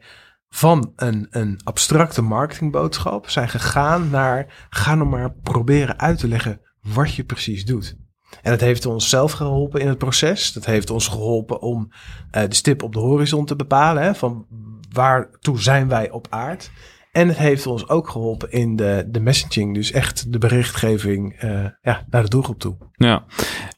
[0.56, 6.62] van een, een abstracte marketingboodschap zijn gegaan naar ga nou maar proberen uit te leggen
[6.94, 7.98] wat je precies doet.
[8.42, 10.54] En dat heeft ons zelf geholpen in het proces.
[10.54, 11.92] Dat heeft ons geholpen om
[12.32, 14.04] eh, de stip op de horizon te bepalen.
[14.04, 14.48] Hè, van
[14.92, 16.72] waartoe zijn wij op aard.
[17.12, 19.74] En het heeft ons ook geholpen in de, de messaging.
[19.74, 22.78] Dus echt de berichtgeving eh, ja, naar de doelgroep toe.
[22.92, 23.26] Ja,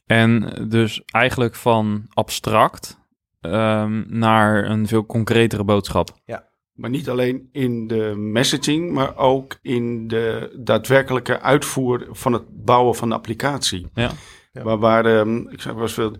[0.06, 2.98] en dus eigenlijk van abstract
[3.40, 6.18] ehm, naar een veel concretere boodschap.
[6.78, 12.94] Maar niet alleen in de messaging, maar ook in de daadwerkelijke uitvoer van het bouwen
[12.94, 13.86] van de applicatie.
[13.94, 14.10] Ja.
[14.52, 14.62] Ja.
[14.62, 16.16] Waar, waar ehm, ik zeg was veel.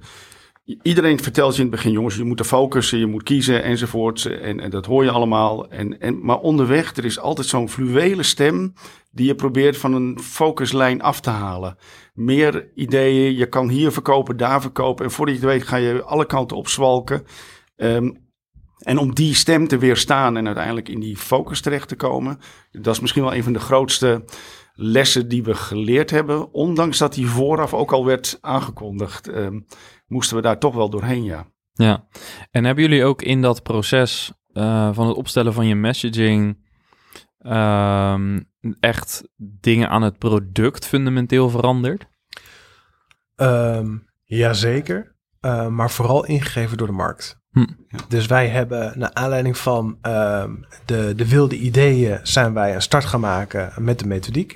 [0.83, 4.25] Iedereen vertelt je in het begin, jongens, je moet er focussen, je moet kiezen enzovoort.
[4.25, 5.71] En, en dat hoor je allemaal.
[5.71, 8.73] En, en, maar onderweg, er is altijd zo'n fluwele stem
[9.11, 11.77] die je probeert van een focuslijn af te halen.
[12.14, 15.05] Meer ideeën, je kan hier verkopen, daar verkopen.
[15.05, 17.25] En voordat je het weet ga je alle kanten opzwalken.
[17.77, 18.11] Ehm,
[18.78, 22.38] en om die stem te weerstaan en uiteindelijk in die focus terecht te komen,
[22.70, 24.24] dat is misschien wel een van de grootste
[24.74, 26.52] lessen die we geleerd hebben.
[26.52, 29.60] Ondanks dat die vooraf ook al werd aangekondigd, ehm,
[30.06, 31.46] moesten we daar toch wel doorheen, ja.
[31.72, 32.06] Ja,
[32.50, 36.66] en hebben jullie ook in dat proces eh, van het opstellen van je messaging
[37.38, 38.40] ehm,
[38.80, 42.06] echt dingen aan het product fundamenteel veranderd?
[43.34, 43.96] Ehm
[44.28, 45.16] jazeker.
[45.40, 47.38] Eh, maar vooral ingegeven door de markt.
[47.50, 47.66] Hm.
[48.08, 53.04] Dus wij hebben, naar aanleiding van ehm, de, de wilde ideeën, zijn wij een start
[53.04, 54.52] gaan maken met de methodiek.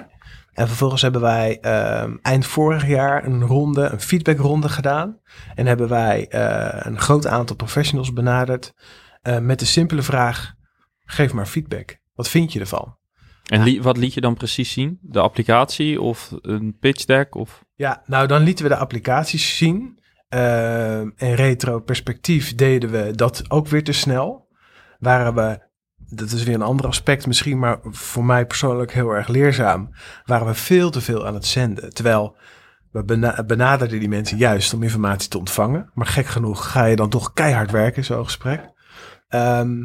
[0.52, 5.18] En vervolgens hebben wij ehm, eind vorig jaar een ronde, een feedbackronde gedaan.
[5.54, 8.74] En hebben wij eh, een groot aantal professionals benaderd
[9.22, 10.54] eh, met de simpele vraag:
[11.04, 11.98] geef maar feedback.
[12.14, 12.96] Wat vind je ervan?
[13.42, 14.98] En li- wat liet je dan precies zien?
[15.02, 17.34] De applicatie of een pitch deck?
[17.34, 17.64] Of...
[17.74, 19.98] Ja, nou dan lieten we de applicaties zien.
[20.32, 24.48] Ehm en retro perspectief deden we dat ook weer te snel.
[24.98, 25.58] Waren we,
[25.96, 29.90] dat is weer een ander aspect misschien, maar voor mij persoonlijk heel erg leerzaam.
[30.24, 31.94] Waren we veel te veel aan het zenden.
[31.94, 32.36] Terwijl
[32.90, 35.90] we bena- benaderden die mensen juist om informatie te ontvangen.
[35.94, 38.70] Maar gek genoeg ga je dan toch keihard werken zo'n gesprek.
[39.28, 39.78] Ehm,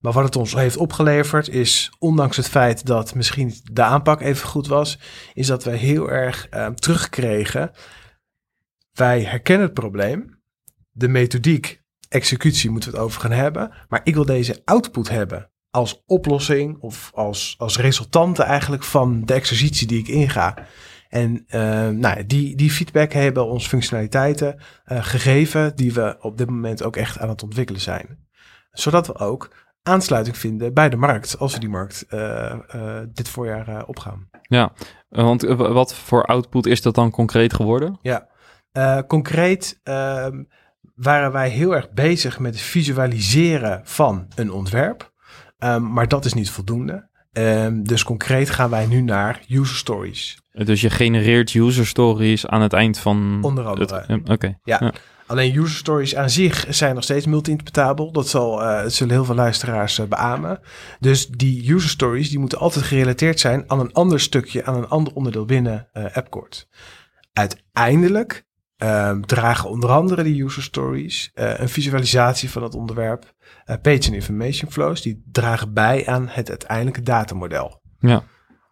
[0.00, 4.48] maar wat het ons heeft opgeleverd is, ondanks het feit dat misschien de aanpak even
[4.48, 4.98] goed was,
[5.34, 7.70] is dat we heel erg ehm, terugkregen.
[8.94, 10.42] Wij herkennen het probleem.
[10.90, 13.72] De methodiek, executie moeten we het over gaan hebben.
[13.88, 19.34] Maar ik wil deze output hebben als oplossing of als, als resultante eigenlijk van de
[19.34, 20.56] exercitie die ik inga.
[21.08, 26.50] En eh, nou, die, die feedback hebben ons functionaliteiten eh, gegeven die we op dit
[26.50, 28.26] moment ook echt aan het ontwikkelen zijn.
[28.70, 33.86] Zodat we ook aansluiting vinden bij de markt als we die markt eh, dit voorjaar
[33.86, 34.28] opgaan.
[34.42, 34.72] Ja,
[35.08, 37.98] want wa- wat voor output is dat dan concreet geworden?
[38.02, 38.28] Ja,
[38.74, 40.42] Eh, concreet ehm,
[40.94, 45.12] waren wij heel erg bezig met het visualiseren van een ontwerp.
[45.58, 47.08] Ehm, maar dat is niet voldoende.
[47.32, 50.38] Ehm, dus concreet gaan wij nu naar user stories.
[50.52, 53.38] Dus je genereert user stories aan het eind van...
[53.42, 54.20] Onder andere.
[54.24, 54.76] Oké, Ja.
[54.80, 54.92] Ja.
[55.26, 58.12] Alleen user stories aan zich zijn nog steeds multi-interpretabel.
[58.12, 60.60] Dat zal, eh, zullen heel veel luisteraars uh, beamen.
[61.00, 64.88] Dus die user stories die moeten altijd gerelateerd zijn aan een ander stukje, aan een
[64.88, 66.68] ander onderdeel binnen uh, AppCord.
[67.32, 73.34] Uiteindelijk ehm, dragen onder andere die user stories een visualisatie van het onderwerp,
[73.64, 77.80] page and information flows, die dragen bij aan het uiteindelijke datamodel.
[77.98, 78.24] Ja.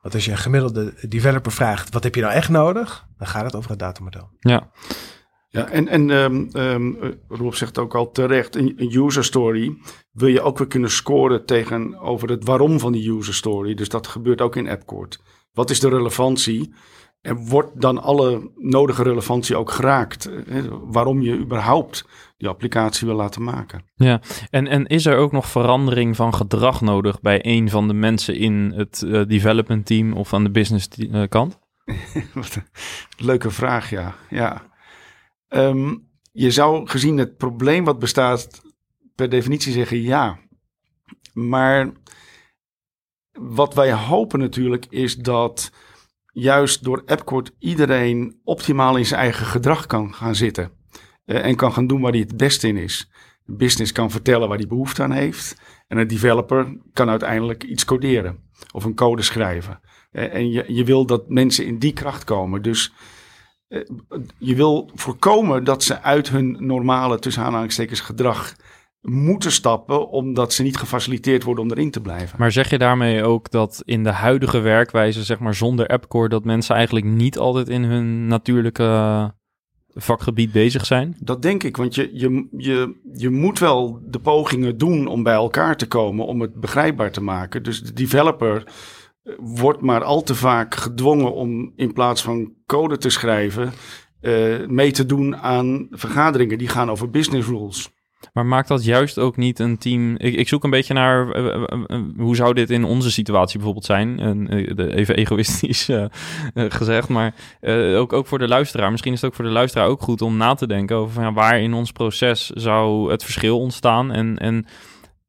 [0.03, 3.07] Want als je een gemiddelde developer vraagt, wat heb je nou echt nodig?
[3.19, 4.31] Dan gaat het over het datamodel.
[4.39, 4.71] Ja.
[5.53, 9.77] Ja, en, en um, um, Rob zegt ook al terecht, een, een, user story
[10.13, 13.75] wil je ook weer kunnen scoren tegenover het waarom van die user story.
[13.75, 15.23] Dus dat gebeurt ook in AppCord.
[15.53, 16.75] Wat is de relevantie?
[17.23, 20.31] En wordt dan alle nodige relevantie ook geraakt?
[20.49, 20.63] Hè?
[20.81, 22.05] Waarom je überhaupt
[22.37, 23.85] die applicatie wil laten maken.
[23.95, 27.95] Ja, en, en is er ook nog verandering van gedrag nodig bij een van de
[27.95, 31.59] mensen in het uh, development team of aan de business uh, kant?
[32.35, 32.65] Wat een
[33.17, 34.15] leuke vraag, ja.
[34.31, 34.63] ja.
[35.49, 38.63] Um, je zou gezien het probleem wat bestaat
[39.15, 40.39] per definitie zeggen ja.
[41.33, 41.93] Maar
[43.33, 45.73] wat wij hopen natuurlijk is dat
[46.33, 50.71] juist door AppCord iedereen optimaal in zijn eigen gedrag kan gaan zitten.
[51.27, 53.11] Uh, en kan gaan doen waar hij het beste in is.
[53.45, 55.61] De business kan vertellen waar hij behoefte aan heeft.
[55.89, 58.39] En een developer kan uiteindelijk iets coderen
[58.73, 59.81] of een code schrijven.
[60.13, 62.63] Uh, en je, je wil dat mensen in die kracht komen.
[62.63, 62.93] Dus
[63.69, 63.81] uh,
[64.39, 68.55] je wil voorkomen dat ze uit hun normale, tussen aanhalingstekens, gedrag
[69.03, 72.39] moeten stappen, omdat ze niet gefaciliteerd worden om erin te blijven.
[72.39, 76.45] Maar zeg je daarmee ook dat in de huidige werkwijze, zeg maar zonder AppCore, dat
[76.45, 79.31] mensen eigenlijk niet altijd in hun natuurlijke
[79.95, 81.17] vakgebied bezig zijn?
[81.21, 85.35] Dat denk ik, want je, je, je, je moet wel de pogingen doen om bij
[85.35, 87.63] elkaar te komen, om het begrijpbaar te maken.
[87.63, 88.65] Dus de developer
[89.39, 93.73] wordt maar al te vaak gedwongen om in plaats van code te schrijven,
[94.21, 97.91] uh, mee te doen aan vergaderingen die gaan over business rules.
[98.33, 100.15] Maar maakt dat juist ook niet een team?
[100.17, 103.85] Ik, ik zoek een beetje naar uh, uh, hoe zou dit in onze situatie bijvoorbeeld
[103.85, 104.21] zijn?
[104.95, 105.91] even egoïstisch
[106.55, 107.35] gezegd, maar
[107.97, 108.91] ook, ook voor de luisteraar.
[108.91, 111.23] Misschien is het ook voor de luisteraar ook goed om na te denken over van,
[111.23, 114.67] ja, waar in ons proces zou het verschil ontstaan en, en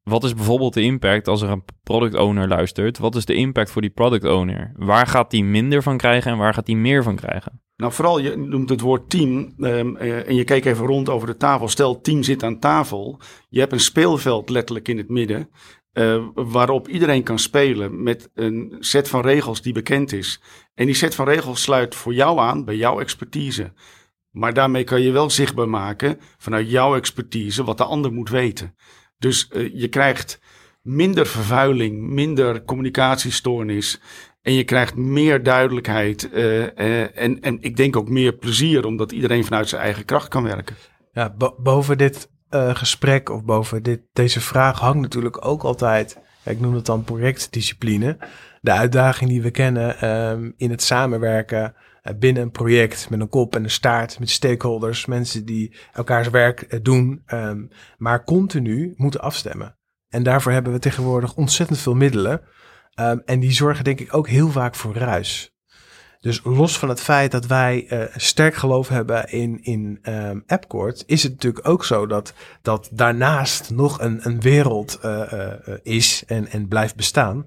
[0.04, 2.98] wat is bijvoorbeeld de impact als er een product owner luistert?
[2.98, 4.72] Wat is de impact voor die product owner?
[4.76, 7.63] Waar gaat die minder van krijgen en waar gaat die meer van krijgen?
[7.76, 11.26] Nou, vooral je noemt het woord team um, uh, en je kijkt even rond over
[11.26, 11.68] de tafel.
[11.68, 13.20] Stel, team zit aan tafel.
[13.48, 15.50] Je hebt een speelveld letterlijk in het midden.
[15.92, 20.40] Uh, waarop iedereen kan spelen met een set van regels die bekend is.
[20.74, 23.72] En die set van regels sluit voor jou aan bij jouw expertise.
[24.30, 28.74] Maar daarmee kan je wel zichtbaar maken vanuit jouw expertise wat de ander moet weten.
[29.18, 30.40] Dus uh, je krijgt
[30.82, 34.00] minder vervuiling, minder communicatiestoornis.
[34.44, 39.12] En je krijgt meer duidelijkheid uh, uh, en, en ik denk ook meer plezier, omdat
[39.12, 40.76] iedereen vanuit zijn eigen kracht kan werken.
[41.12, 46.60] Ja, boven dit uh, gesprek of boven dit, deze vraag hangt natuurlijk ook altijd, ik
[46.60, 48.18] noem het dan projectdiscipline,
[48.60, 51.74] de uitdaging die we kennen um, in het samenwerken
[52.18, 56.84] binnen een project met een kop en een staart, met stakeholders, mensen die elkaars werk
[56.84, 59.76] doen, um, maar continu moeten afstemmen.
[60.08, 62.40] En daarvoor hebben we tegenwoordig ontzettend veel middelen.
[63.00, 65.54] Um, en die zorgen denk ik ook heel vaak voor ruis.
[66.20, 71.02] Dus los van het feit dat wij uh, sterk geloof hebben in, in um, AppCord,
[71.06, 75.52] is het natuurlijk ook zo dat, dat daarnaast nog een, een wereld uh, uh,
[75.82, 77.46] is en, en blijft bestaan,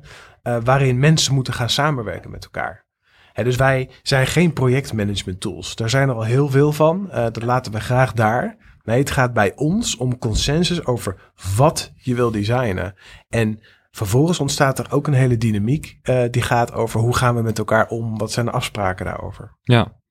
[0.63, 2.85] waarin mensen moeten gaan samenwerken met elkaar.
[3.33, 5.75] Dus wij zijn geen projectmanagement tools.
[5.75, 7.09] Daar zijn er al heel veel van.
[7.11, 8.57] dat laten we graag daar.
[8.83, 12.95] Nee, het gaat bij ons om consensus over wat je wil designen.
[13.29, 13.59] En
[13.97, 17.57] Vervolgens ontstaat er ook een hele dynamiek uh, die gaat over hoe gaan we met
[17.57, 19.57] elkaar om, wat zijn de afspraken daarover.
[19.61, 20.01] Ja,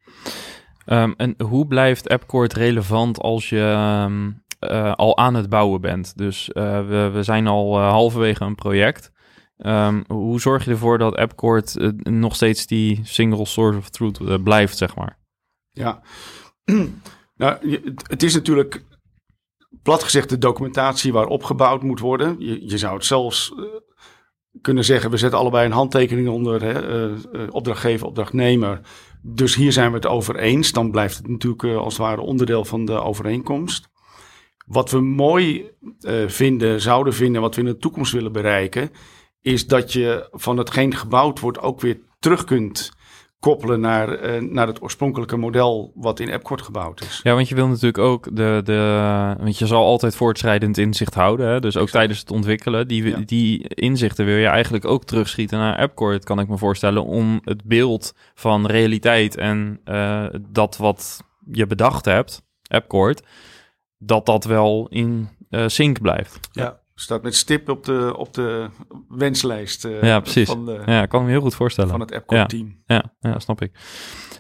[0.87, 3.61] um, en hoe blijft AppCord relevant als je
[4.07, 6.17] um, uh, al aan het bouwen bent?
[6.17, 9.13] Dus uh, we, we zijn al halverwege een project.
[9.57, 14.77] Um, hoe zorg je ervoor dat AppCord nog steeds die single source of truth blijft,
[14.77, 15.19] zeg maar?
[15.71, 16.01] Ja,
[17.43, 18.85] nou, het is natuurlijk
[19.83, 22.37] plat gezegd de documentatie waarop gebouwd moet worden.
[22.39, 23.65] Je, je zou het zelfs uh,
[24.61, 28.81] kunnen zeggen, we zetten allebei een handtekening onder, hè, uh, uh, opdrachtgever, opdrachtnemer.
[29.23, 30.73] Dus hier zijn we het over eens.
[30.73, 33.89] Dan blijft het natuurlijk als het ware onderdeel van de overeenkomst.
[34.67, 35.71] Wat we mooi
[36.27, 38.91] vinden, zouden vinden, wat we in de toekomst willen bereiken,
[39.41, 42.97] is dat je van hetgeen gebouwd wordt ook weer terug kunt
[43.39, 47.21] koppelen naar, uh, naar het oorspronkelijke model wat in AppCord gebouwd is.
[47.23, 51.49] Ja, want je wil natuurlijk ook de, de want je zal altijd voortschrijdend inzicht houden.
[51.49, 51.61] Hè?
[51.61, 53.19] Dus ook tijdens het ontwikkelen, die, ja.
[53.25, 57.65] die inzichten wil je eigenlijk ook terugschieten naar AppCord, kan ik me voorstellen, om het
[57.65, 63.23] beeld van realiteit en uh, dat wat je bedacht hebt, AppCord,
[63.99, 66.49] dat dat wel in uh, sync blijft.
[66.53, 66.81] Ja.
[66.99, 68.69] Staat met stip op de, op de
[69.09, 70.49] wenslijst uh, ja, precies.
[70.49, 71.91] van, de, ja, ik kan me heel goed voorstellen.
[71.91, 72.83] van het Epcot-team.
[72.87, 73.71] Ja, ja, snap ik.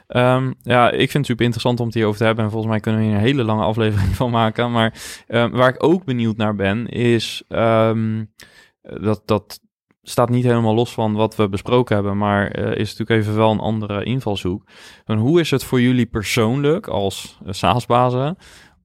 [0.08, 2.44] Um, ja, ik vind het super interessant om het hierover te hebben.
[2.44, 4.70] En volgens mij kunnen we hier een hele lange aflevering van maken.
[4.70, 4.94] Maar
[5.28, 8.32] um, waar ik ook benieuwd naar ben, is um,
[8.80, 9.60] dat, dat
[10.02, 13.50] staat niet helemaal los van wat we besproken hebben, maar uh, is natuurlijk even wel
[13.50, 14.66] een andere invalshoek.
[15.04, 18.36] En hoe is het voor jullie persoonlijk als uh, SaaS-bazen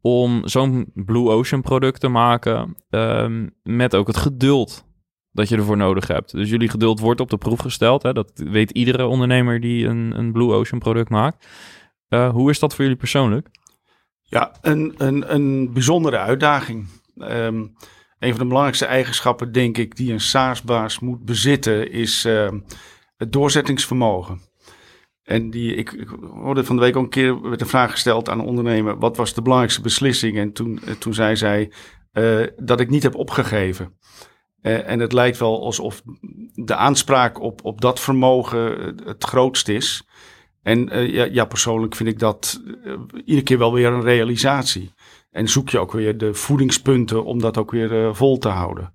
[0.02, 4.89] om zo'n Blue Ocean product te maken um, met ook het geduld
[5.32, 6.32] dat je ervoor nodig hebt.
[6.32, 8.04] Dus jullie geduld wordt op de proef gesteld.
[8.04, 8.14] Hè?
[8.14, 11.47] Dat weet iedere ondernemer die een, een Blue Ocean product maakt.
[12.10, 13.49] Uh, hoe is dat voor jullie persoonlijk?
[14.22, 16.88] Ja, een, een, een bijzondere uitdaging.
[17.18, 17.76] Um,
[18.20, 22.49] een van de belangrijkste eigenschappen, denk ik, die een SaaS-baas moet bezitten, is uh,
[23.18, 24.41] het doorzettingsvermogen.
[25.24, 28.40] En die, ik, hoorde van de week al een keer werd een vraag gesteld aan
[28.40, 30.38] een ondernemer: wat was de belangrijkste beslissing?
[30.38, 31.72] En toen, toen zei zij
[32.14, 33.98] uh, dat ik niet heb opgegeven.
[34.62, 36.02] Uh, en het lijkt wel alsof
[36.54, 40.08] de aanspraak op, op dat vermogen het grootst is.
[40.62, 42.62] En ja, ja, persoonlijk vind ik dat
[43.14, 44.94] iedere keer wel weer een realisatie.
[45.32, 48.94] En zoek je ook weer de voedingspunten om dat ook weer vol te houden.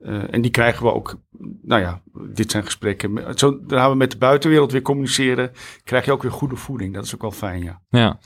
[0.00, 1.20] En die krijgen we ook,
[1.62, 2.02] nou ja,
[2.34, 3.38] dit zijn gesprekken.
[3.38, 5.50] Zodra we met de buitenwereld weer communiceren,
[5.84, 6.94] krijg je ook weer goede voeding.
[6.94, 7.82] Dat is ook wel fijn, ja.
[7.88, 8.18] Ja,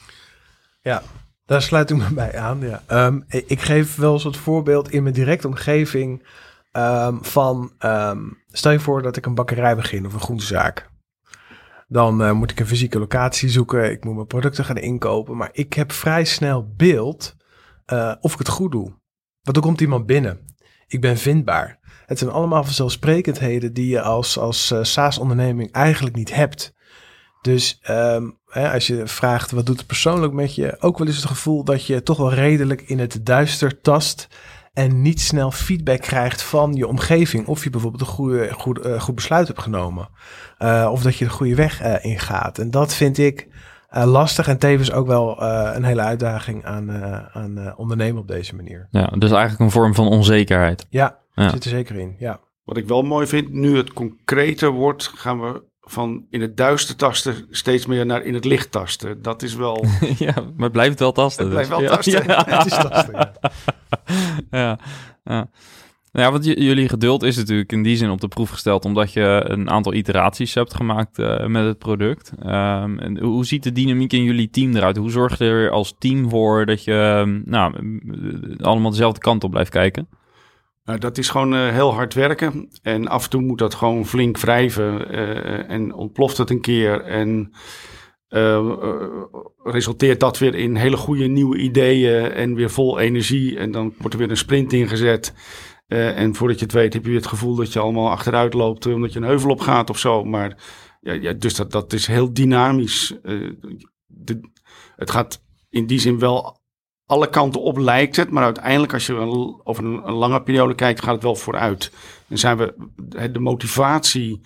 [0.81, 1.03] ja
[1.47, 2.61] daar sluit ik me bij aan.
[2.61, 3.07] Ja.
[3.07, 6.27] Um, ik geef wel eens het voorbeeld in mijn directe omgeving.
[6.72, 10.91] Um, van um, stel je voor dat ik een bakkerij begin of een groentezaak.
[11.89, 13.91] Dan uh, moet ik een fysieke locatie zoeken.
[13.91, 15.37] Ik moet mijn producten gaan inkopen.
[15.37, 17.37] Maar ik heb vrij snel beeld
[17.93, 18.93] uh, of ik het goed doe.
[19.43, 20.54] Want er komt iemand binnen.
[20.95, 21.79] Ik ben vindbaar.
[22.07, 26.75] Het zijn allemaal vanzelfsprekendheden die je als, als uh, SaaS-onderneming eigenlijk niet hebt.
[27.41, 31.17] Dus um, hè, als je vraagt wat doet het persoonlijk met je, ook wel eens
[31.17, 34.29] het gevoel dat je toch wel redelijk in het duister tast
[34.73, 37.47] en niet snel feedback krijgt van je omgeving.
[37.47, 40.09] Of je bijvoorbeeld een goede, goed, uh, goed besluit hebt genomen.
[40.59, 42.59] Uh, of dat je de goede weg ingaat.
[42.59, 43.49] En dat vind ik
[44.05, 46.91] lastig en tevens ook wel een hele uitdaging aan,
[47.33, 48.89] aan ondernemen op deze manier.
[48.91, 50.87] Ja, dus eigenlijk een vorm van onzekerheid.
[50.91, 51.49] Ja, ja.
[51.49, 52.15] zit er zeker in.
[52.19, 52.41] Ja.
[52.65, 56.97] Wat ik wel mooi vind, nu het concreter wordt, gaan we van in het duister
[56.97, 59.23] tasten steeds meer naar in het licht tasten.
[59.23, 59.85] Dat is wel...
[60.19, 61.45] ja, maar het blijft wel tasten.
[61.45, 61.89] Het blijft wel dus.
[61.89, 62.27] tasten.
[62.27, 62.57] Ja, ja.
[62.57, 63.15] het is tasten,
[64.51, 64.79] ja.
[65.25, 65.49] ja,
[66.15, 66.23] ja.
[66.23, 69.45] Ja, want jullie geduld is natuurlijk in die zin op de proef gesteld, omdat je
[69.45, 72.33] een aantal iteraties hebt gemaakt uh, met het product.
[72.47, 74.97] Um, en hoe ziet de dynamiek in jullie team eruit?
[74.97, 77.75] Hoe zorg je er als team voor dat je um, nou,
[78.61, 80.09] allemaal dezelfde kant op blijft kijken?
[80.85, 82.69] Nou, dat is gewoon uh, heel hard werken.
[82.83, 85.11] En af en toe moet dat gewoon flink wrijven.
[85.69, 87.01] En ontploft het een keer.
[87.01, 87.53] En
[89.65, 92.33] resulteert dat weer in hele goede nieuwe ideeën.
[92.33, 93.59] En weer vol energie.
[93.59, 95.35] En dan wordt er weer een sprint ingezet.
[95.87, 98.87] En voordat je het weet, heb je het gevoel dat je allemaal achteruit loopt.
[98.87, 100.24] omdat je een heuvel op gaat of zo.
[100.24, 100.57] Maar
[101.01, 103.14] ja, ja dus dat, dat is heel dynamisch.
[104.07, 104.41] De,
[104.97, 106.62] het gaat in die zin wel
[107.07, 109.14] alle kanten op lijkt het, maar uiteindelijk als je
[109.64, 111.93] over een, een, lange periode kijkt, gaat het wel vooruit.
[112.28, 112.74] En zijn we,
[113.32, 114.41] de motivatie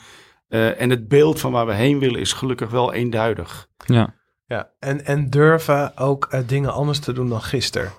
[0.49, 3.69] uh, en het beeld van waar we heen willen is gelukkig wel eenduidig.
[3.87, 4.15] Ja,
[4.47, 7.93] ja en, en durven ook uh, dingen anders te doen dan gisteren.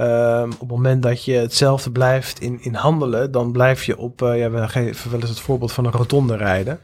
[0.00, 4.20] Um, op het moment dat je hetzelfde blijft in, in handelen, dan blijf je op,
[4.20, 6.80] ja, we geven wel eens het voorbeeld van een rotonde rijden.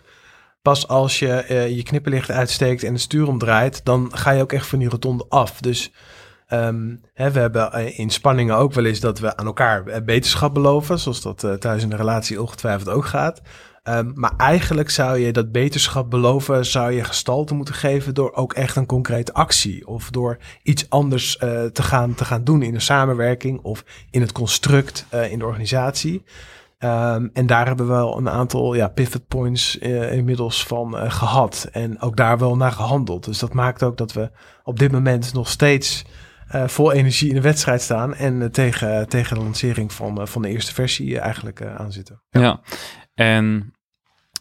[0.63, 1.45] Pas als je
[1.75, 5.25] je knipperlicht uitsteekt en het stuur omdraait, dan ga je ook echt van die rotonde
[5.29, 5.61] af.
[5.61, 5.93] Dus
[6.53, 10.99] Um, hè, we hebben in spanningen ook wel eens dat we aan elkaar beterschap beloven,
[10.99, 13.41] zoals dat thuis in de relatie ongetwijfeld ook gaat.
[13.89, 18.53] Um, maar eigenlijk zou je dat beterschap beloven, zou je gestalte moeten geven door ook
[18.53, 19.87] echt een concrete actie.
[19.87, 24.21] Of door iets anders uh, te, gaan, te gaan doen in de samenwerking of in
[24.21, 26.25] het construct uh, in de organisatie.
[26.79, 31.69] Um, en daar hebben we wel een aantal ja, pivot points uh, inmiddels van gehad.
[31.73, 33.25] En ook daar wel naar gehandeld.
[33.25, 34.31] Dus dat maakt ook dat we
[34.63, 36.05] op dit moment nog steeds
[36.67, 38.15] vol energie in de wedstrijd staan.
[38.15, 42.23] En tegen, tegen de lancering van, van de eerste versie eigenlijk aan zitten.
[42.31, 42.61] Ja.
[43.15, 43.73] en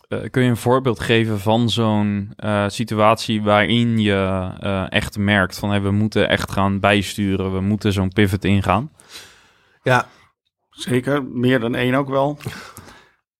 [0.07, 2.33] kun je een voorbeeld geven van zo'n
[2.67, 4.51] situatie waarin je
[4.89, 8.91] echt merkt van hey, we moeten echt gaan bijsturen, we moeten zo'n pivot ingaan?
[9.83, 10.07] Ja,
[10.69, 11.23] zeker.
[11.23, 12.37] Meer dan één ook wel.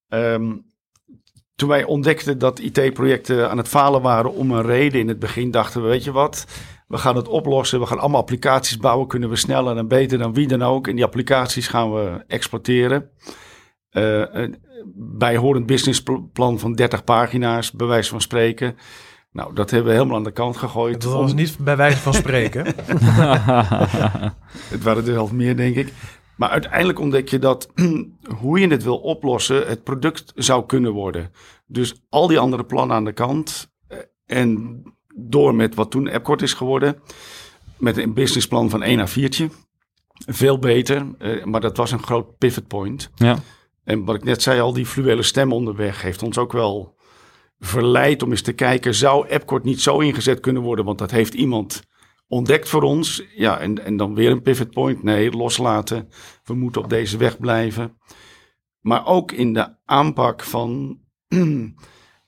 [0.09, 0.65] um,
[1.55, 5.51] toen wij ontdekten dat IT-projecten aan het falen waren om een reden in het begin,
[5.51, 6.45] dachten we, weet je wat,
[6.88, 7.80] we gaan het oplossen.
[7.80, 9.07] We gaan allemaal applicaties bouwen.
[9.07, 10.88] Kunnen we sneller en beter dan wie dan ook.
[10.88, 13.09] En die applicaties gaan we exporteren.
[13.97, 14.55] Uh, een
[14.95, 18.75] bijhorend businessplan van 30 pagina's, bij wijze van spreken.
[19.31, 21.01] Nou, dat hebben we helemaal aan de kant gegooid.
[21.01, 22.65] Dat was Om- niet bij wijze van spreken.
[24.69, 25.93] Het waren er wel meer, denk ik.
[26.35, 27.71] Maar uiteindelijk ontdek je dat
[28.41, 31.31] hoe je het wil oplossen, het product zou kunnen worden.
[31.65, 33.71] Dus al die andere plannen aan de kant.
[33.87, 34.81] eh, En
[35.15, 36.95] door met wat toen Epcot is geworden.
[37.77, 39.49] Met een businessplan van 1 naar 4.
[40.25, 43.09] Veel beter, eh, maar dat was een groot pivot point.
[43.15, 43.37] ja.
[43.88, 46.95] En wat ik net zei, al die fluwele stem onderweg heeft ons ook wel
[47.59, 50.85] verleid om eens te kijken, zou Epcot niet zo ingezet kunnen worden?
[50.85, 51.83] Want dat heeft iemand
[52.27, 53.23] ontdekt voor ons.
[53.35, 55.03] Ja, en, en dan weer een pivot point.
[55.03, 56.09] Nee, loslaten.
[56.43, 57.97] We moeten op deze weg blijven.
[58.81, 60.99] Maar ook in de aanpak van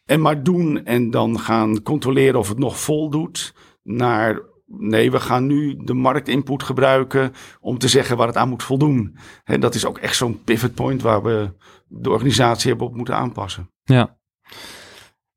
[0.06, 3.54] en maar doen en dan gaan controleren of het nog voldoet.
[3.84, 8.64] Naar nee, we gaan nu de marktinput gebruiken om te zeggen waar het aan moet
[8.64, 9.18] voldoen.
[9.44, 11.54] En dat is ook echt zo'n pivot point waar we
[11.88, 13.70] de organisatie hebben op moeten aanpassen.
[13.84, 14.18] Ja.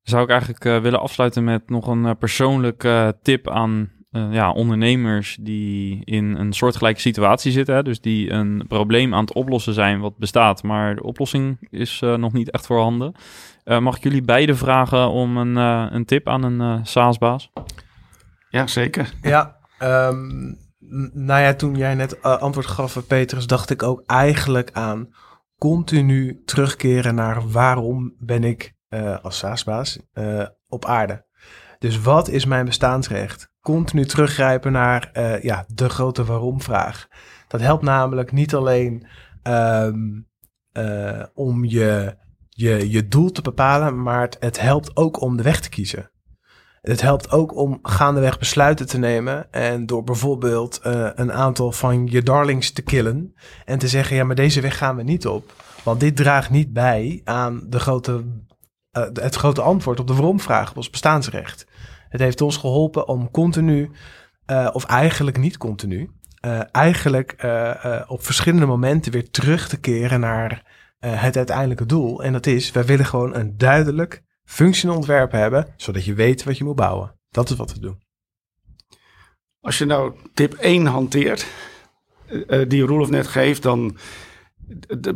[0.03, 4.51] Zou ik eigenlijk eh, willen afsluiten met nog een eh, persoonlijke eh, tip aan ja,
[4.51, 7.85] ondernemers die in een soortgelijke situatie zitten.
[7.85, 12.33] Dus die een probleem aan het oplossen zijn wat bestaat, maar de oplossing is nog
[12.33, 13.15] niet echt voorhanden.
[13.65, 15.57] Eh, mag ik jullie beiden vragen om een,
[15.95, 17.51] een tip aan een SaaS-baas?
[18.53, 19.13] Ja, zeker.
[19.23, 20.53] Ja, ehm,
[21.13, 25.15] nou ja, toen jij net eh, antwoord gaf, Petrus, dacht ik ook eigenlijk aan
[25.59, 31.27] continu terugkeren naar waarom ben ik eh, als SaaS-baas eh, op aarde.
[31.79, 33.51] Dus wat is mijn bestaansrecht?
[33.61, 35.11] Continu teruggrijpen naar
[35.43, 37.09] ja, de grote waarom-vraag.
[37.49, 39.07] Dat helpt namelijk niet alleen
[39.43, 39.99] ehm,
[40.73, 42.17] eh, om je,
[42.49, 46.11] je, je doel te bepalen, maar het helpt ook om de weg te kiezen.
[46.83, 49.53] Het helpt ook om gaandeweg besluiten te nemen.
[49.53, 53.35] En door bijvoorbeeld eh, een aantal van je darlings te killen.
[53.65, 55.53] En te zeggen, ja, maar deze weg gaan we niet op.
[55.83, 58.25] Want dit draagt niet bij aan de grote,
[58.91, 61.67] eh, het grote antwoord op de waarom-vraag op ons bestaansrecht.
[62.09, 63.91] Het heeft ons geholpen om continu,
[64.45, 66.11] eh, of eigenlijk niet continu,
[66.71, 67.47] eigenlijk
[68.07, 70.63] op verschillende momenten weer terug te keren naar
[71.01, 72.23] het uiteindelijke doel.
[72.23, 74.23] En dat is, wij willen gewoon een duidelijk
[74.53, 77.15] functioneel ontwerp hebben, zodat je weet wat je moet bouwen.
[77.31, 78.01] Dat is wat we doen.
[79.61, 81.47] Als je nou tip 1 hanteert,
[82.27, 83.97] eh, eh, die Roelof net geeft, dan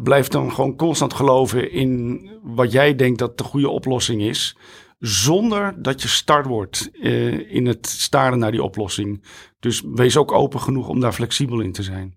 [0.03, 4.57] blijf dan gewoon constant geloven in wat jij denkt dat de goede oplossing is.
[4.99, 9.25] Zonder dat je start wordt eh, in het staren naar die oplossing.
[9.59, 12.15] Dus wees ook open genoeg om daar flexibel in te zijn.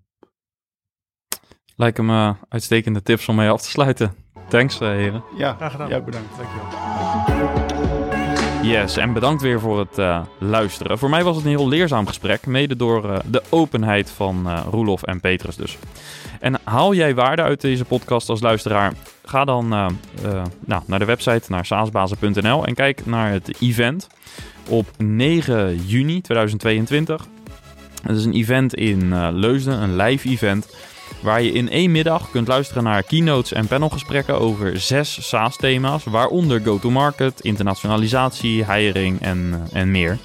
[1.76, 4.16] Lijken me uitstekende tips om mee af te sluiten.
[4.50, 5.24] Thanks, heren.
[5.38, 5.90] Ja, Graag gedaan.
[5.90, 6.38] ja bedankt.
[6.38, 6.89] Dankjewel.
[8.70, 10.98] Yes, en bedankt weer voor het eh, luisteren.
[10.98, 14.62] Voor mij was het een heel leerzaam gesprek, mede door eh, de openheid van eh
[14.70, 15.78] Roelof en Petrus dus.
[16.40, 18.94] En haal jij waarde uit deze podcast als luisteraar?
[19.26, 24.08] Ga dan nou, naar de website, naar saasbazen.nl en kijk naar het event
[24.68, 27.28] op 9 juni 2022.
[28.04, 30.76] Het is een event in Leusden, een live event,
[31.22, 36.62] waar je in één middag kunt luisteren naar keynotes en panelgesprekken over zes SaaS-thema's, waaronder
[36.64, 40.18] go-to-market, internationalisatie, hiring en, eh, en meer.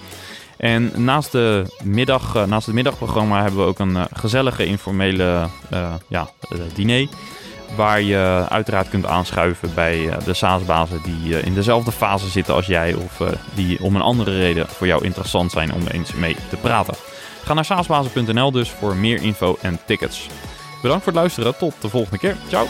[0.56, 5.48] En naast, de middag, eh, naast het middagprogramma hebben we ook een eh, gezellige informele
[6.08, 6.28] ja,
[6.74, 7.08] diner.
[7.76, 12.94] Waar je uiteraard kunt aanschuiven bij de SaaS-bazen die in dezelfde fase zitten als jij.
[12.94, 13.20] Of
[13.54, 16.94] die om een andere reden voor jou interessant zijn om eens mee te praten.
[17.44, 20.28] Ga naar saasbazen.nl dus voor meer info en tickets.
[20.84, 21.56] Bedankt voor het luisteren.
[21.58, 22.36] Tot de volgende keer.
[22.48, 22.66] Ciao.